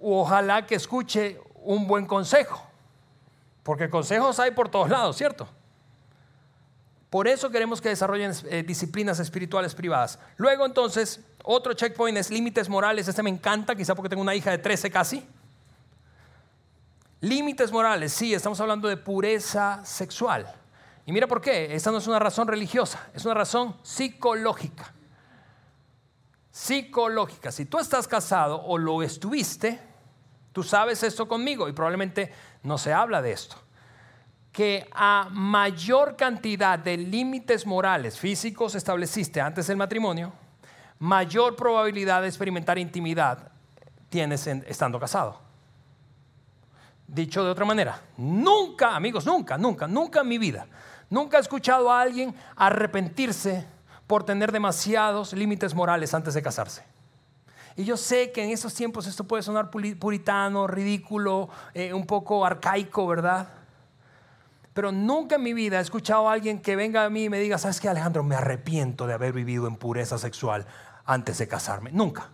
[0.00, 2.71] Ojalá que escuche un buen consejo.
[3.62, 5.48] Porque consejos hay por todos lados, ¿cierto?
[7.12, 10.18] Por eso queremos que desarrollen eh, disciplinas espirituales privadas.
[10.38, 13.06] Luego entonces, otro checkpoint es límites morales.
[13.06, 15.28] Este me encanta, quizá porque tengo una hija de 13 casi.
[17.20, 20.52] Límites morales, sí, estamos hablando de pureza sexual.
[21.04, 24.92] Y mira por qué, esta no es una razón religiosa, es una razón psicológica.
[26.50, 27.52] Psicológica.
[27.52, 29.80] Si tú estás casado o lo estuviste,
[30.52, 33.56] tú sabes esto conmigo y probablemente no se habla de esto.
[34.52, 40.32] Que a mayor cantidad de límites morales físicos estableciste antes del matrimonio,
[40.98, 43.50] mayor probabilidad de experimentar intimidad
[44.08, 45.40] tienes estando casado.
[47.08, 50.66] Dicho de otra manera, nunca, amigos, nunca, nunca, nunca en mi vida,
[51.10, 53.66] nunca he escuchado a alguien arrepentirse
[54.06, 56.91] por tener demasiados límites morales antes de casarse.
[57.76, 62.44] Y yo sé que en estos tiempos esto puede sonar puritano, ridículo, eh, un poco
[62.44, 63.48] arcaico, ¿verdad?
[64.74, 67.38] Pero nunca en mi vida he escuchado a alguien que venga a mí y me
[67.38, 68.22] diga, ¿sabes qué, Alejandro?
[68.22, 70.66] Me arrepiento de haber vivido en pureza sexual
[71.04, 71.90] antes de casarme.
[71.92, 72.30] Nunca.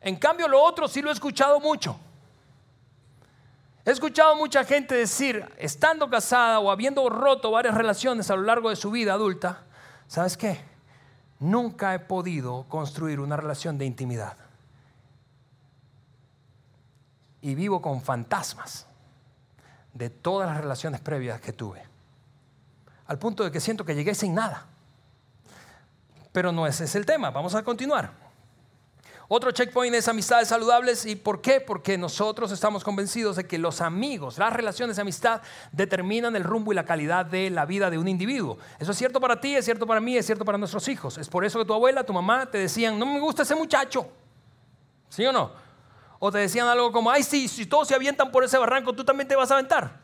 [0.00, 1.98] En cambio, lo otro sí lo he escuchado mucho.
[3.84, 8.70] He escuchado mucha gente decir, estando casada o habiendo roto varias relaciones a lo largo
[8.70, 9.64] de su vida adulta,
[10.06, 10.73] ¿sabes qué?
[11.40, 14.36] Nunca he podido construir una relación de intimidad.
[17.40, 18.86] Y vivo con fantasmas
[19.92, 21.82] de todas las relaciones previas que tuve.
[23.06, 24.66] Al punto de que siento que llegué sin nada.
[26.32, 27.30] Pero no ese es el tema.
[27.30, 28.23] Vamos a continuar.
[29.26, 31.06] Otro checkpoint es amistades saludables.
[31.06, 31.60] ¿Y por qué?
[31.60, 35.40] Porque nosotros estamos convencidos de que los amigos, las relaciones de amistad
[35.72, 38.58] determinan el rumbo y la calidad de la vida de un individuo.
[38.78, 41.16] Eso es cierto para ti, es cierto para mí, es cierto para nuestros hijos.
[41.16, 44.08] Es por eso que tu abuela, tu mamá te decían, no me gusta ese muchacho.
[45.08, 45.52] ¿Sí o no?
[46.18, 49.04] O te decían algo como, ay, sí, si todos se avientan por ese barranco, tú
[49.04, 50.00] también te vas a aventar.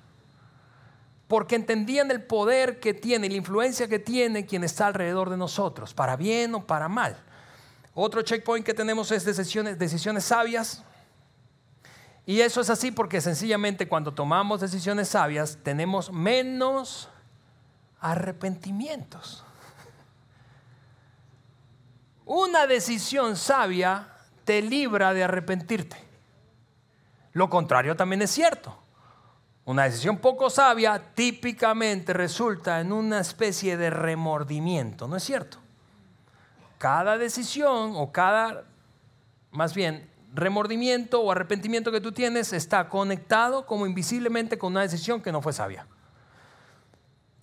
[1.28, 5.94] Porque entendían el poder que tiene la influencia que tiene quien está alrededor de nosotros,
[5.94, 7.16] para bien o para mal.
[7.94, 10.82] Otro checkpoint que tenemos es decisiones, decisiones sabias.
[12.26, 17.08] Y eso es así porque sencillamente cuando tomamos decisiones sabias tenemos menos
[18.00, 19.44] arrepentimientos.
[22.24, 24.08] Una decisión sabia
[24.44, 25.96] te libra de arrepentirte.
[27.32, 28.76] Lo contrario también es cierto.
[29.64, 35.59] Una decisión poco sabia típicamente resulta en una especie de remordimiento, ¿no es cierto?
[36.80, 38.64] Cada decisión o cada,
[39.50, 45.20] más bien, remordimiento o arrepentimiento que tú tienes está conectado como invisiblemente con una decisión
[45.20, 45.86] que no fue sabia.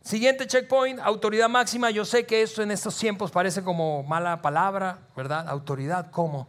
[0.01, 1.91] Siguiente checkpoint, autoridad máxima.
[1.91, 5.47] Yo sé que esto en estos tiempos parece como mala palabra, ¿verdad?
[5.47, 6.47] Autoridad, ¿cómo?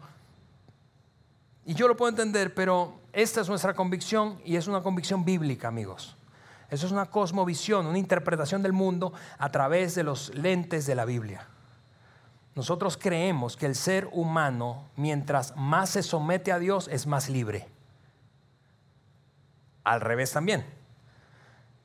[1.66, 5.68] Y yo lo puedo entender, pero esta es nuestra convicción y es una convicción bíblica,
[5.68, 6.16] amigos.
[6.70, 11.04] Eso es una cosmovisión, una interpretación del mundo a través de los lentes de la
[11.04, 11.48] Biblia.
[12.58, 17.68] Nosotros creemos que el ser humano, mientras más se somete a Dios, es más libre.
[19.84, 20.66] Al revés también.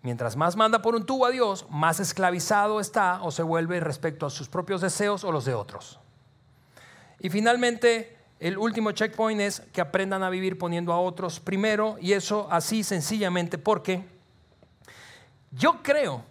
[0.01, 4.25] Mientras más manda por un tubo a Dios, más esclavizado está o se vuelve respecto
[4.25, 5.99] a sus propios deseos o los de otros.
[7.19, 12.13] Y finalmente, el último checkpoint es que aprendan a vivir poniendo a otros primero, y
[12.13, 14.03] eso así sencillamente porque
[15.51, 16.23] yo creo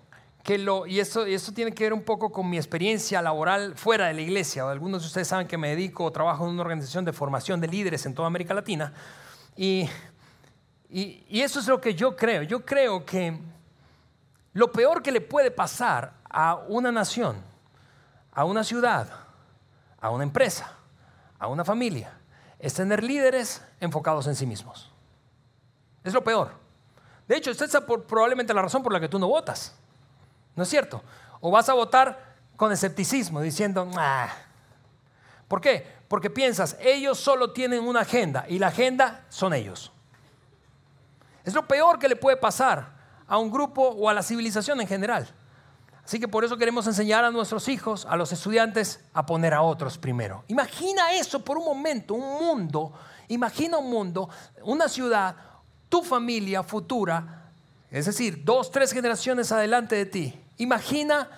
[0.42, 1.24] que lo, y esto
[1.54, 4.68] tiene que ver un poco con mi experiencia laboral fuera de la iglesia.
[4.68, 7.68] Algunos de ustedes saben que me dedico, o trabajo en una organización de formación de
[7.68, 8.92] líderes en toda América Latina,
[9.56, 9.88] y,
[10.88, 12.42] y, y eso es lo que yo creo.
[12.42, 13.38] Yo creo que
[14.52, 17.36] lo peor que le puede pasar a una nación,
[18.32, 19.08] a una ciudad,
[20.00, 20.72] a una empresa,
[21.38, 22.18] a una familia,
[22.58, 24.90] es tener líderes enfocados en sí mismos.
[26.02, 26.50] Es lo peor.
[27.28, 27.76] De hecho, esta es
[28.08, 29.76] probablemente la razón por la que tú no votas.
[30.56, 31.02] ¿No es cierto?
[31.40, 34.28] O vas a votar con escepticismo, diciendo, ah.
[35.48, 35.86] ¿por qué?
[36.08, 39.92] Porque piensas, ellos solo tienen una agenda y la agenda son ellos.
[41.44, 42.92] Es lo peor que le puede pasar
[43.26, 45.28] a un grupo o a la civilización en general.
[46.04, 49.62] Así que por eso queremos enseñar a nuestros hijos, a los estudiantes, a poner a
[49.62, 50.44] otros primero.
[50.48, 52.92] Imagina eso por un momento, un mundo,
[53.28, 54.28] imagina un mundo,
[54.62, 55.36] una ciudad,
[55.88, 57.50] tu familia futura,
[57.90, 60.41] es decir, dos, tres generaciones adelante de ti.
[60.62, 61.28] Imagina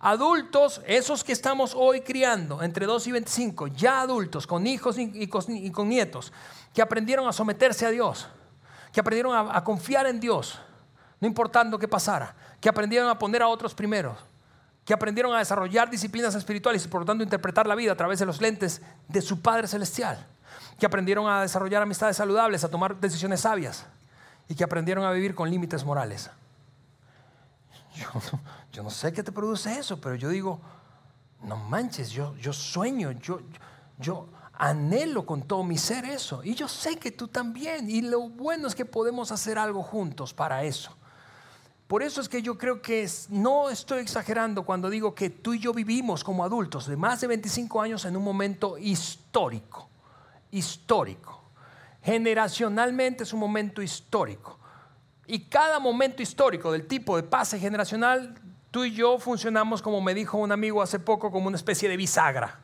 [0.00, 5.28] adultos, esos que estamos hoy criando, entre 2 y 25, ya adultos, con hijos y
[5.28, 6.32] con, nietos,
[6.72, 8.26] que aprendieron a someterse a Dios,
[8.92, 10.58] que aprendieron a confiar en Dios
[11.24, 14.14] no importando qué pasara, que aprendieron a poner a otros primero,
[14.84, 18.18] que aprendieron a desarrollar disciplinas espirituales y por lo tanto interpretar la vida a través
[18.18, 20.26] de los lentes de su Padre Celestial,
[20.78, 23.86] que aprendieron a desarrollar amistades saludables, a tomar decisiones sabias
[24.48, 26.30] y que aprendieron a vivir con límites morales.
[28.72, 30.60] Yo, no sé qué te produce eso, pero yo digo,
[31.42, 33.40] no manches, yo, yo sueño, yo,
[33.98, 36.42] yo anhelo con todo mi ser eso.
[36.42, 37.88] Y yo sé que tú también.
[37.88, 40.96] Y lo bueno es que podemos hacer algo juntos para eso.
[41.86, 45.58] Por eso es que yo creo que no estoy exagerando cuando digo que tú y
[45.58, 49.88] yo vivimos como adultos de más de 25 años en un momento histórico,
[50.50, 51.42] histórico.
[52.02, 54.58] Generacionalmente es un momento histórico.
[55.26, 58.34] Y cada momento histórico del tipo de pase generacional,
[58.70, 61.96] tú y yo funcionamos como me dijo un amigo hace poco, como una especie de
[61.96, 62.60] bisagra.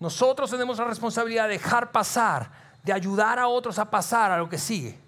[0.00, 2.50] Nosotros tenemos la responsabilidad de dejar pasar,
[2.82, 4.98] de ayudar a otros a pasar a lo que sigue.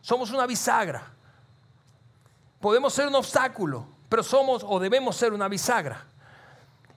[0.00, 1.02] Somos una bisagra.
[2.60, 6.04] Podemos ser un obstáculo, pero somos o debemos ser una bisagra.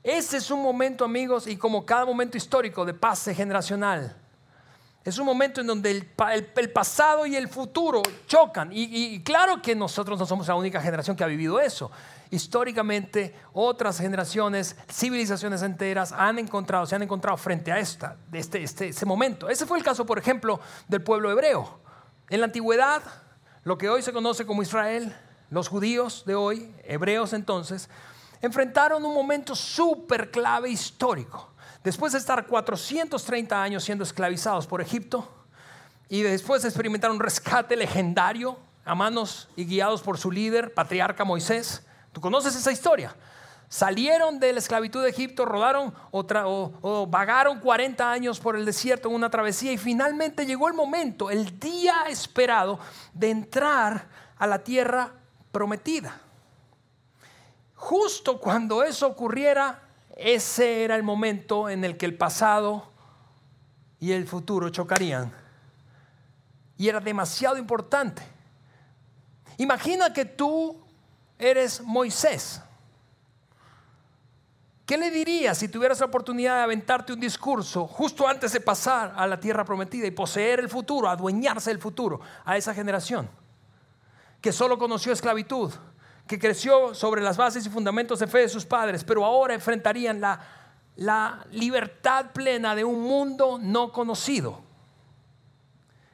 [0.04, 4.16] Ese es un momento, amigos, y como cada momento histórico de paz generacional,
[5.08, 8.72] es un momento en donde el, pasado y el futuro chocan.
[8.74, 11.89] Y, claro que nosotros no somos la única generación que ha vivido eso.
[12.30, 18.89] Históricamente, otras generaciones, civilizaciones enteras han encontrado, se han encontrado frente a esta, este, este,
[18.89, 19.47] este momento.
[19.47, 21.80] Ese fue el caso, por ejemplo, del pueblo hebreo.
[22.30, 23.01] En la antigüedad,
[23.64, 25.16] lo que hoy se conoce como Israel,
[25.49, 27.89] los judíos de hoy, hebreos entonces,
[28.41, 31.53] enfrentaron un momento súper clave histórico.
[31.88, 35.26] Después de estar 430 años siendo esclavizados por Egipto
[36.10, 41.24] y después de experimentar un rescate legendario a manos y guiados por su líder, patriarca
[41.24, 43.16] Moisés, tú conoces esa historia.
[43.70, 46.26] Salieron de la esclavitud de Egipto, rodaron o,
[46.82, 51.32] o, vagaron 40 años por el desierto en una travesía y finalmente llegó el momento,
[51.32, 52.80] el día esperado
[53.14, 55.14] de entrar a la tierra
[55.54, 56.20] prometida.
[57.76, 59.87] Justo cuando eso ocurriera,
[60.18, 62.91] ese era el momento en el que el pasado
[63.99, 65.32] y el futuro chocarían.
[66.78, 68.22] Y era demasiado importante.
[69.57, 70.80] Imagina que tú
[71.39, 72.61] eres Moisés.
[74.86, 79.13] ¿Qué le dirías si tuvieras la oportunidad de aventarte un discurso justo antes de pasar
[79.18, 83.30] a la tierra prometida y poseer el futuro, adueñarse del futuro a esa generación
[84.41, 85.74] que solo conoció esclavitud,
[86.28, 90.20] que creció sobre las bases y fundamentos de fe de sus padres, pero ahora enfrentarían
[90.20, 90.40] la,
[90.98, 94.62] la libertad plena de un mundo no conocido?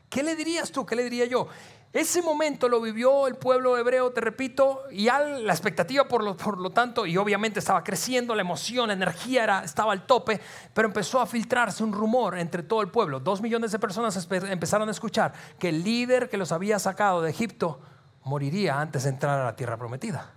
[0.10, 0.86] ¿Qué le dirías tú?
[0.86, 1.48] ¿Qué le diría yo?
[1.92, 6.58] Ese momento lo vivió el pueblo hebreo, te repito, y la expectativa por lo, por
[6.58, 10.42] lo, tanto, y obviamente estaba creciendo, la emoción, la energía era, estaba al tope,
[10.74, 13.20] pero empezó a filtrarse un rumor entre todo el pueblo.
[13.20, 17.30] Dos millones de personas empezaron a escuchar que el líder que los había sacado de
[17.30, 17.80] Egipto
[18.26, 20.32] moriría antes de entrar a la tierra prometida.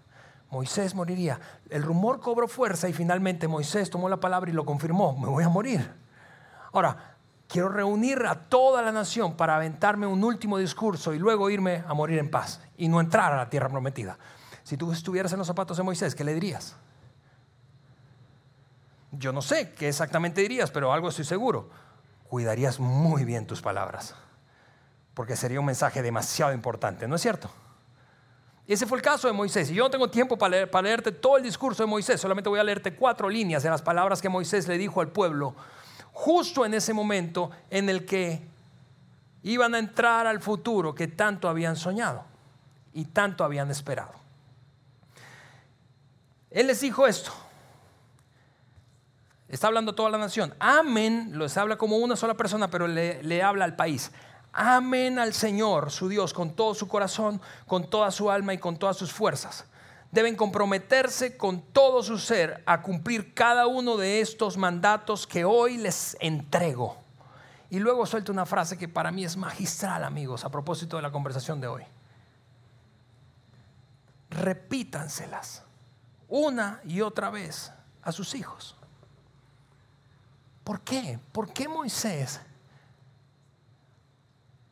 [0.51, 1.41] Moisés moriría.
[1.71, 5.45] El rumor cobró fuerza y finalmente Moisés tomó la palabra y lo confirmó, me voy
[5.45, 5.93] a morir.
[6.73, 7.17] Ahora,
[7.49, 11.95] Quiero reunir a toda la nación para aventarme un último discurso y luego irme a
[11.95, 14.19] morir en paz y no entrar a la tierra prometida.
[14.65, 16.75] Si tú estuvieras en los zapatos de Moisés, ¿qué le dirías?
[19.13, 21.71] Yo no sé qué exactamente dirías, pero algo estoy seguro.
[22.29, 24.17] Cuidarías muy bien tus palabras,
[25.15, 27.49] porque sería un mensaje demasiado importante, ¿no es cierto?
[28.67, 29.71] Y ese fue el caso de Moisés.
[29.71, 32.49] Y yo no tengo tiempo para, leer, para leerte todo el discurso de Moisés, solamente
[32.49, 35.55] voy a leerte cuatro líneas de las palabras que Moisés le dijo al pueblo
[36.17, 38.41] justo en ese momento en el que
[39.43, 42.25] iban a entrar al futuro que tanto habían soñado
[42.95, 44.13] y tanto habían esperado.
[46.51, 47.33] Él les dijo esto.
[49.47, 50.55] Está hablando toda la nación.
[50.59, 54.11] Amén, lo habla como una sola persona, pero le, le habla al país.
[54.59, 58.79] Amén al Señor, su Dios, con todo su corazón, con toda su alma y con
[58.79, 59.67] todas sus fuerzas
[60.17, 65.77] deben comprometerse con todo su ser a cumplir cada uno de estos mandatos que hoy
[65.77, 66.97] les entrego.
[67.69, 71.11] Y luego suelta una frase que para mí es magistral, amigos, a propósito de la
[71.11, 71.83] conversación de hoy.
[74.31, 75.65] Repítanselas
[76.29, 78.75] una y otra vez a sus hijos.
[80.65, 81.19] ¿Por qué?
[81.33, 82.41] ¿Por qué Moisés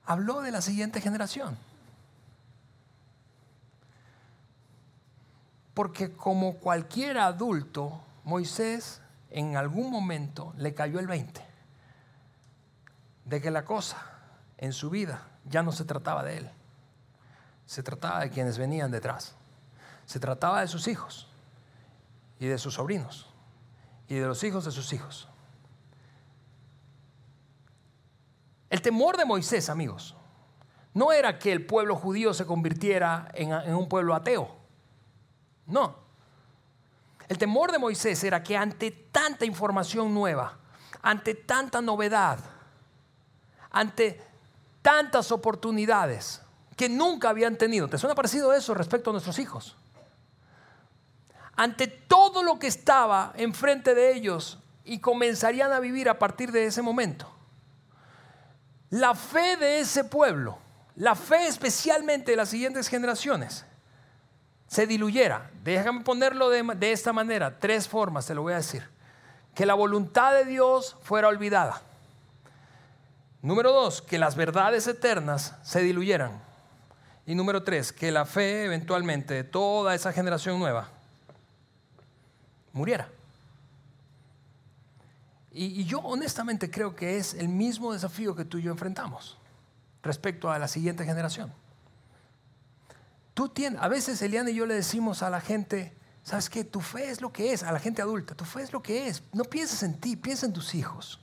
[0.06, 1.56] habló de la siguiente generación?
[5.74, 9.00] Porque como cualquier adulto, Moisés
[9.30, 11.44] en algún momento le cayó el 20
[13.24, 13.98] de que la cosa
[14.58, 16.50] en su vida ya no se trataba de él,
[17.66, 19.34] se trataba de quienes venían detrás,
[20.06, 21.28] se trataba de sus hijos
[22.38, 23.28] y de sus sobrinos
[24.08, 25.28] y de los hijos de sus hijos.
[28.74, 30.16] El temor de Moisés, amigos,
[30.94, 34.50] no era que el pueblo judío se convirtiera en, un pueblo ateo.
[35.66, 35.94] No.
[37.28, 40.58] El temor de Moisés era que ante tanta información nueva,
[41.02, 42.40] ante tanta novedad,
[43.70, 44.20] ante
[44.82, 46.42] tantas oportunidades
[46.76, 49.76] que nunca habían tenido, ¿te suena parecido eso respecto a nuestros hijos?
[51.54, 56.66] Ante todo lo que estaba enfrente de ellos y comenzarían a vivir a partir de
[56.66, 57.33] ese momento,
[58.94, 60.56] la fe de ese pueblo,
[60.94, 63.64] la fe especialmente de las siguientes generaciones,
[64.68, 65.50] se diluyera.
[65.64, 68.88] Déjame ponerlo de, esta manera, tres formas, te lo voy a decir.
[69.52, 71.82] Que la voluntad de Dios fuera olvidada.
[73.42, 76.40] Número dos, que las verdades eternas se diluyeran.
[77.26, 80.88] Y número tres, que la fe eventualmente de toda esa generación nueva
[82.72, 83.08] muriera.
[85.56, 89.38] Y, yo honestamente creo que es el mismo desafío que tú y yo enfrentamos
[90.02, 91.52] respecto a la siguiente generación.
[93.34, 96.64] Tú tienes, a veces Eliana y yo le decimos a la gente, ¿sabes qué?
[96.64, 99.06] Tu fe es lo que es, a la gente adulta, tu fe es lo que
[99.06, 99.22] es.
[99.32, 101.20] No pienses en ti, piensa en tus hijos.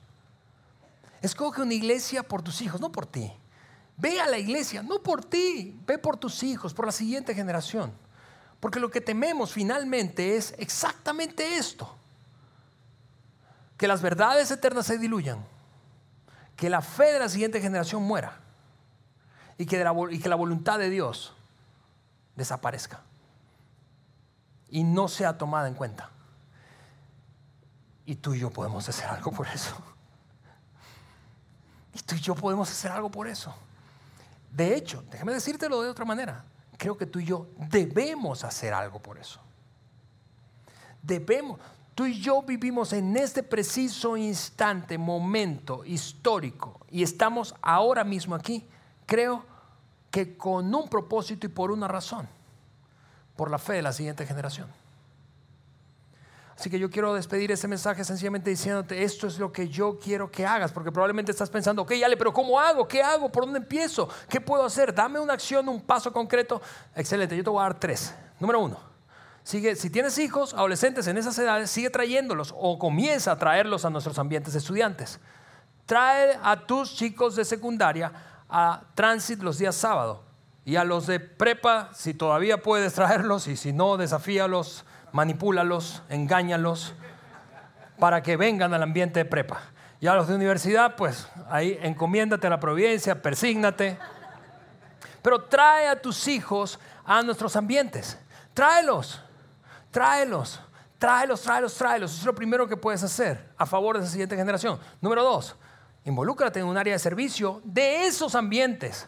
[1.21, 3.33] Escoge una iglesia por tus hijos, no por ti.
[3.97, 7.91] Ve a la iglesia, no por ti, ve por tus hijos, por la siguiente generación.
[8.61, 11.97] Porque lo que tememos finalmente es exactamente esto.
[13.81, 15.43] Que las verdades eternas se diluyan.
[16.55, 18.39] Que la fe de la siguiente generación muera.
[19.57, 19.83] Y que,
[20.21, 21.33] que la voluntad de Dios
[22.35, 23.01] desaparezca
[24.71, 26.09] y no sea tomada en cuenta.
[28.05, 29.75] Y tú y yo podemos hacer algo por eso.
[31.93, 33.53] Y tú y yo podemos hacer algo por eso.
[34.49, 36.45] De hecho, déjame decírtelo de otra manera.
[36.77, 39.39] Creo que tú y yo debemos hacer algo por eso.
[41.03, 41.59] Debemos.
[41.95, 48.65] Tú y yo vivimos en este preciso instante, momento histórico, y estamos ahora mismo aquí,
[49.05, 49.45] creo,
[50.09, 52.27] que con un propósito y por una razón,
[53.35, 54.67] por la fe de la siguiente generación.
[56.57, 60.29] Así que yo quiero despedir este mensaje sencillamente diciéndote, esto es lo que yo quiero
[60.29, 62.87] que hagas, porque probablemente estás pensando, ok, Ale, pero ¿cómo hago?
[62.87, 63.31] ¿Qué hago?
[63.31, 64.07] ¿Por dónde empiezo?
[64.29, 64.93] ¿Qué puedo hacer?
[64.93, 66.61] Dame una acción, un paso concreto.
[66.95, 68.13] Excelente, yo te voy a dar tres.
[68.39, 68.90] Número uno,
[69.43, 73.89] Sigue, si tienes hijos, adolescentes en esas edades, sigue trayéndolos o comienza a traerlos a
[73.89, 75.19] nuestros ambientes de estudiantes.
[75.85, 78.11] Trae a tus chicos de secundaria
[78.49, 80.23] a Transit los días sábado.
[80.63, 86.93] Y a los de prepa, si todavía puedes traerlos, y si no, desafíalos, manipúlalos, engáñalos,
[87.97, 89.61] para que vengan al ambiente de prepa.
[89.99, 93.97] Y a los de universidad, pues ahí encomiéndate a la providencia, persígnate.
[95.21, 98.17] Pero trae a tus hijos a nuestros ambientes.
[98.53, 99.21] Tráelos,
[99.91, 100.59] tráelos,
[100.97, 102.11] tráelos, tráelos, tráelos.
[102.11, 104.79] Eso es lo primero que puedes hacer a favor de esa siguiente generación.
[104.99, 105.55] Número dos,
[106.05, 109.07] involúcrate en un área de servicio de esos ambientes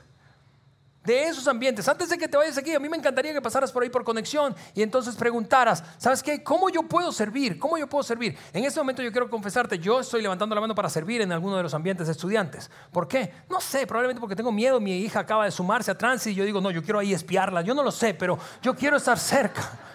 [1.04, 1.88] de esos ambientes.
[1.88, 4.04] Antes de que te vayas aquí, a mí me encantaría que pasaras por ahí por
[4.04, 6.44] conexión y entonces preguntaras, ¿sabes qué?
[6.44, 7.60] ¿Cómo yo puedo servir?
[7.60, 8.38] ¿Cómo yo puedo servir?
[8.54, 11.58] En este momento yo quiero confesarte, yo estoy levantando la mano para servir en alguno
[11.58, 12.70] de los ambientes de estudiantes.
[12.92, 13.34] ¿Por qué?
[13.50, 16.46] No sé, probablemente porque tengo miedo, mi hija acaba de sumarse a trans y yo
[16.46, 19.93] digo, no, yo quiero ahí espiarla, yo no lo sé, pero yo quiero estar cerca.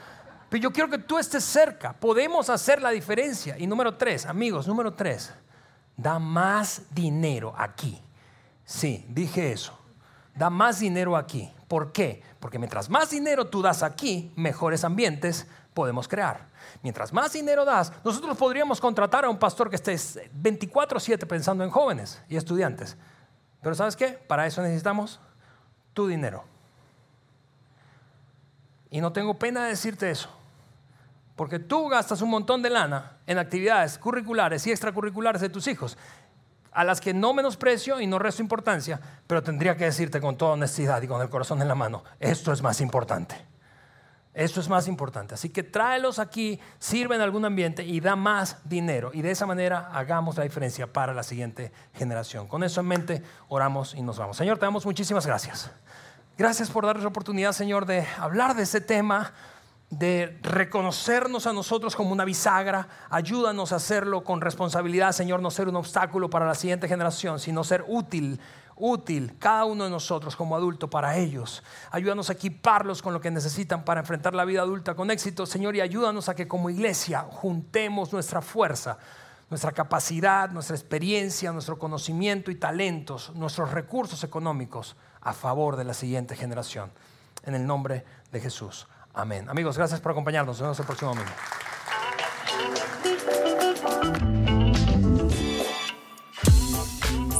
[0.49, 3.57] Pero yo quiero que tú estés cerca, podemos hacer la diferencia.
[3.59, 5.32] Y número tres, amigos, número tres,
[5.96, 8.01] da más dinero aquí.
[8.64, 9.78] Sí, dije eso
[10.38, 11.53] da más dinero aquí.
[11.66, 12.22] ¿Por qué?
[12.38, 16.46] Porque mientras más dinero tú das aquí, mejores ambientes podemos crear.
[16.82, 19.96] Mientras más dinero das, nosotros podríamos contratar a un pastor que esté
[20.32, 22.96] 24/7 pensando en jóvenes y estudiantes.
[23.61, 24.11] Pero ¿sabes qué?
[24.11, 25.20] Para eso necesitamos
[25.92, 26.44] tu dinero.
[28.90, 30.30] Y no tengo pena de decirte eso.
[31.39, 35.97] Porque tú gastas un montón de lana en actividades curriculares y extracurriculares de tus hijos
[36.72, 40.55] a las que no menosprecio y no resto importancia, pero tendría que decirte con toda
[40.55, 43.36] honestidad y con el corazón en la mano, esto es más importante.
[44.34, 45.34] Esto es más importante.
[45.34, 49.11] Así que tráelos aquí, sirve en algún ambiente y da más dinero.
[49.14, 52.49] Y de esa manera hagamos la diferencia para la siguiente generación.
[52.49, 54.36] Con eso en mente, oramos y nos vamos.
[54.36, 55.70] Señor, te damos muchísimas gracias.
[56.36, 59.32] Gracias por darnos la oportunidad, Señor, de hablar de ese tema
[59.91, 62.89] de reconocernos a nosotros como una bisagra.
[63.09, 67.64] Ayúdanos a hacerlo con responsabilidad, Señor, no ser un obstáculo para la siguiente generación, sino
[67.64, 68.39] ser útil,
[68.76, 71.62] útil cada uno de nosotros como adulto para ellos.
[71.91, 75.74] Ayúdanos a equiparlos con lo que necesitan para enfrentar la vida adulta con éxito, Señor,
[75.74, 78.99] y ayúdanos a que como iglesia juntemos nuestra fuerza,
[79.49, 85.95] nuestra capacidad, nuestra experiencia, nuestro conocimiento y talentos, nuestros recursos económicos a favor de la
[85.95, 86.91] siguiente generación.
[87.45, 88.86] En el nombre de Jesús.
[89.18, 89.48] Amén.
[89.48, 90.60] Amigos, gracias por acompañarnos.
[90.60, 91.30] Nos vemos el próximo domingo.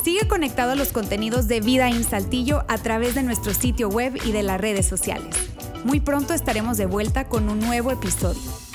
[0.03, 4.19] Sigue conectado a los contenidos de Vida en Saltillo a través de nuestro sitio web
[4.25, 5.37] y de las redes sociales.
[5.85, 8.68] Muy pronto estaremos de vuelta con un nuevo episodio.